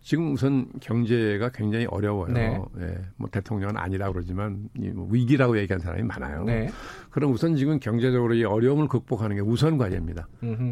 지금 0.00 0.32
우선 0.32 0.68
경제가 0.80 1.50
굉장히 1.50 1.86
어려워요. 1.86 2.32
네. 2.32 2.60
예, 2.78 2.98
뭐 3.16 3.28
대통령은 3.30 3.76
아니라 3.76 4.12
그러지만 4.12 4.68
뭐 4.94 5.08
위기라고 5.10 5.58
얘기한 5.58 5.80
사람이 5.80 6.02
많아요. 6.02 6.44
네. 6.44 6.68
그럼 7.10 7.32
우선 7.32 7.56
지금 7.56 7.80
경제적으로 7.80 8.34
이 8.34 8.44
어려움을 8.44 8.86
극복하는 8.88 9.36
게 9.36 9.42
우선 9.42 9.78
과제입니다. 9.78 10.28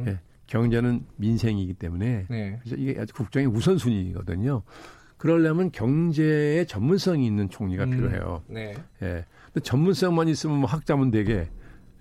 예, 0.06 0.18
경제는 0.46 1.06
민생이기 1.16 1.74
때문에 1.74 2.26
네. 2.28 2.58
그래서 2.62 2.76
이게 2.76 3.00
아주 3.00 3.14
국정의 3.14 3.48
우선순위거든요. 3.48 4.62
그러려면 5.22 5.70
경제에 5.70 6.64
전문성이 6.64 7.24
있는 7.24 7.48
총리가 7.48 7.85
음, 7.85 7.90
필요해요. 7.90 8.42
네. 8.48 8.74
예. 9.02 9.24
근데 9.52 9.61
전문성만 9.62 10.26
있으면 10.26 10.56
뭐 10.56 10.68
학자면 10.68 11.12
되게 11.12 11.48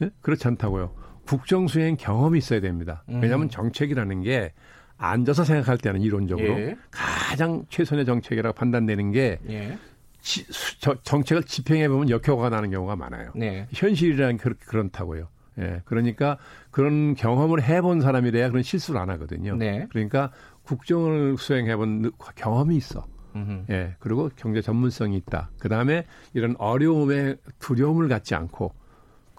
예? 0.02 0.10
그렇지 0.22 0.48
않다고요. 0.48 0.92
국정 1.28 1.68
수행 1.68 1.98
경험이 1.98 2.40
있어야 2.40 2.62
됩니다. 2.62 3.04
음. 3.10 3.22
왜냐하면 3.22 3.48
정책이라는 3.48 4.24
게 4.24 4.54
앉아서 4.98 5.44
생각할 5.44 5.78
때는 5.78 6.02
이론적으로 6.02 6.48
예. 6.62 6.76
가장 6.90 7.64
최선의 7.70 8.06
정책이라고 8.06 8.56
판단되는 8.56 9.12
게 9.12 9.38
예. 9.50 9.78
지, 10.20 10.44
저, 10.80 10.96
정책을 11.04 11.44
집행해 11.44 11.90
보면 11.90 12.10
역효과가 12.10 12.50
나는 12.50 12.72
경우가 12.72 12.96
많아요. 12.96 13.34
네. 13.36 13.68
현실이라는 13.72 14.38
게 14.38 14.42
그렇게 14.42 14.66
그렇다고요. 14.66 15.28
예. 15.60 15.84
그러니까 15.86 16.40
그런 16.72 17.14
경험을 17.14 17.62
해본 17.62 18.02
사람이래야 18.02 18.50
그런 18.50 18.64
실수를 18.64 19.00
안 19.00 19.12
하거든요. 19.12 19.56
네. 19.58 19.86
그러니까 19.92 20.32
국정을 20.64 21.38
수행해 21.38 21.76
본 21.76 22.12
경험이 22.36 22.78
있어. 22.78 23.06
음흠. 23.36 23.66
예. 23.70 23.96
그리고 24.00 24.30
경제 24.36 24.62
전문성이 24.62 25.18
있다. 25.18 25.50
그 25.60 25.70
다음에 25.70 26.06
이런 26.34 26.56
어려움에 26.58 27.36
두려움을 27.60 28.08
갖지 28.08 28.36
않고 28.36 28.74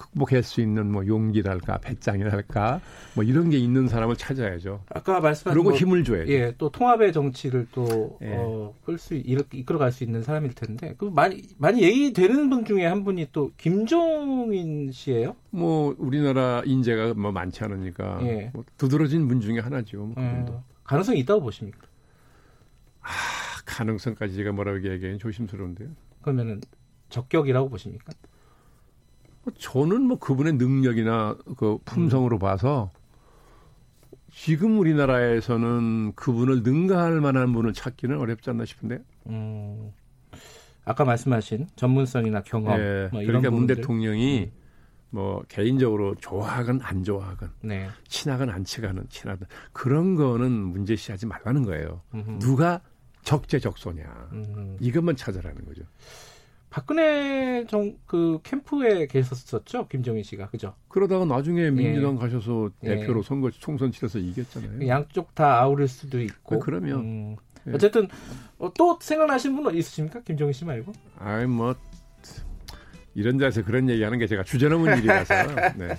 극복할 0.02 0.42
수 0.42 0.60
있는 0.60 0.90
뭐 0.90 1.06
용기랄까 1.06 1.78
배짱이랄까 1.78 2.80
뭐 3.14 3.22
이런 3.22 3.50
게 3.50 3.58
있는 3.58 3.86
사람을 3.86 4.16
찾아야죠. 4.16 4.82
아까 4.88 5.20
말씀하신 5.20 5.54
그리고 5.54 5.70
뭐, 5.70 5.78
힘을 5.78 6.04
줘야죠. 6.04 6.32
예, 6.32 6.54
또 6.58 6.70
통합의 6.70 7.12
정치를 7.12 7.68
또 7.72 8.18
예. 8.22 8.34
어, 8.34 8.74
끌수 8.84 9.14
이끌어갈 9.14 9.92
수 9.92 10.02
있는 10.02 10.22
사람일 10.22 10.54
텐데 10.54 10.94
그 10.98 11.04
많이 11.04 11.42
많이 11.56 11.82
얘기되는 11.82 12.50
분 12.50 12.64
중에 12.64 12.84
한 12.84 13.04
분이 13.04 13.28
또 13.32 13.52
김종인 13.56 14.90
씨예요. 14.90 15.36
뭐 15.50 15.94
우리나라 15.98 16.62
인재가 16.64 17.14
뭐 17.14 17.30
많지 17.30 17.62
않으니까 17.62 18.18
예. 18.22 18.50
뭐 18.52 18.64
두드러진 18.76 19.28
분 19.28 19.40
중에 19.40 19.60
하나죠. 19.60 19.98
뭐 19.98 20.14
예. 20.18 20.44
가능성이 20.84 21.20
있다고 21.20 21.42
보십니까? 21.42 21.86
아, 23.02 23.08
가능성까지 23.64 24.34
제가 24.34 24.52
뭐라고 24.52 24.78
얘기하기는 24.78 25.18
조심스러운데요. 25.18 25.88
그러면은 26.22 26.60
적격이라고 27.08 27.68
보십니까? 27.68 28.12
뭐 29.44 29.52
저는 29.58 30.02
뭐 30.02 30.18
그분의 30.18 30.54
능력이나 30.54 31.36
그 31.56 31.78
품성으로 31.84 32.36
음. 32.36 32.38
봐서 32.38 32.92
지금 34.32 34.78
우리나라에서는 34.78 36.12
그분을 36.14 36.62
능가할 36.62 37.20
만한 37.20 37.52
분을 37.52 37.72
찾기는 37.72 38.18
어렵지 38.18 38.50
않나 38.50 38.64
싶은데. 38.64 39.00
음. 39.26 39.92
아까 40.84 41.04
말씀하신 41.04 41.68
전문성이나 41.76 42.42
경험. 42.42 42.76
네, 42.76 43.08
뭐 43.12 43.22
그러니까 43.24 43.50
문 43.50 43.66
대통령이 43.66 44.50
음. 44.52 44.62
뭐 45.10 45.42
개인적으로 45.46 46.14
좋아하건 46.16 46.80
안 46.82 47.04
좋아하건 47.04 47.50
네. 47.60 47.88
친하건 48.08 48.48
안 48.48 48.64
친하건 48.64 49.06
친하든 49.10 49.46
그런 49.72 50.14
거는 50.14 50.50
문제시하지 50.50 51.26
말라는 51.26 51.64
거예요. 51.64 52.00
음흠. 52.14 52.38
누가 52.38 52.80
적재적소냐 53.22 54.28
음흠. 54.32 54.76
이것만 54.80 55.16
찾아라는 55.16 55.64
거죠. 55.64 55.82
박근혜 56.70 57.66
정 57.66 57.96
그 58.06 58.40
캠프에 58.42 59.06
계셨었죠 59.06 59.88
김정인 59.88 60.22
씨가 60.22 60.48
그죠? 60.50 60.74
그러다가 60.88 61.24
나중에 61.24 61.70
민주당 61.70 62.14
예. 62.14 62.18
가셔서 62.18 62.70
예. 62.84 62.96
대표로 62.96 63.20
예. 63.20 63.22
선거 63.22 63.50
총선 63.50 63.90
치러서 63.90 64.18
이겼잖아요. 64.18 64.86
양쪽 64.86 65.34
다 65.34 65.60
아우를 65.60 65.88
수도 65.88 66.20
있고. 66.20 66.56
아, 66.56 66.58
그러면 66.58 66.98
음. 67.00 67.36
예. 67.68 67.72
어쨌든 67.72 68.08
어, 68.58 68.70
또 68.76 68.98
생각나신 69.00 69.56
분 69.56 69.74
있으십니까 69.74 70.20
김정인 70.20 70.52
씨 70.52 70.64
말고? 70.64 70.92
아이 71.18 71.46
뭐 71.46 71.74
이런 73.14 73.38
자리에서 73.38 73.64
그런 73.64 73.88
얘기하는 73.88 74.18
게 74.18 74.26
제가 74.26 74.42
주저넘은 74.44 74.98
일이라서. 74.98 75.34
네. 75.78 75.98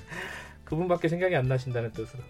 그분밖에 0.75 1.07
생각이 1.07 1.35
안 1.35 1.47
나신다는 1.47 1.91
뜻으로. 1.91 2.21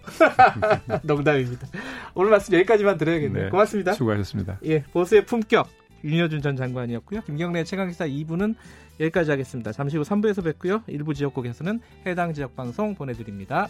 농담입니다. 1.04 1.68
오늘 2.16 2.32
말씀 2.32 2.54
여기까지만 2.54 2.98
드려야겠네요. 2.98 3.46
네. 3.46 3.50
고맙습니다. 3.50 3.94
수고하셨습니다. 3.94 4.60
예, 4.66 4.84
보수의 4.84 5.26
품격. 5.26 5.68
윤여준 6.04 6.42
전 6.42 6.56
장관이었고요. 6.56 7.22
김경래 7.22 7.64
최강기사 7.64 8.08
2부는 8.08 8.56
여기까지 9.00 9.32
하겠습니다. 9.32 9.72
잠시 9.72 9.98
후 9.98 10.04
3부에서 10.04 10.44
뵙고요. 10.44 10.84
일부 10.88 11.14
지역국에서는 11.14 11.80
해당 12.06 12.34
지역 12.34 12.56
방송 12.56 12.94
보내드립니다. 12.94 13.70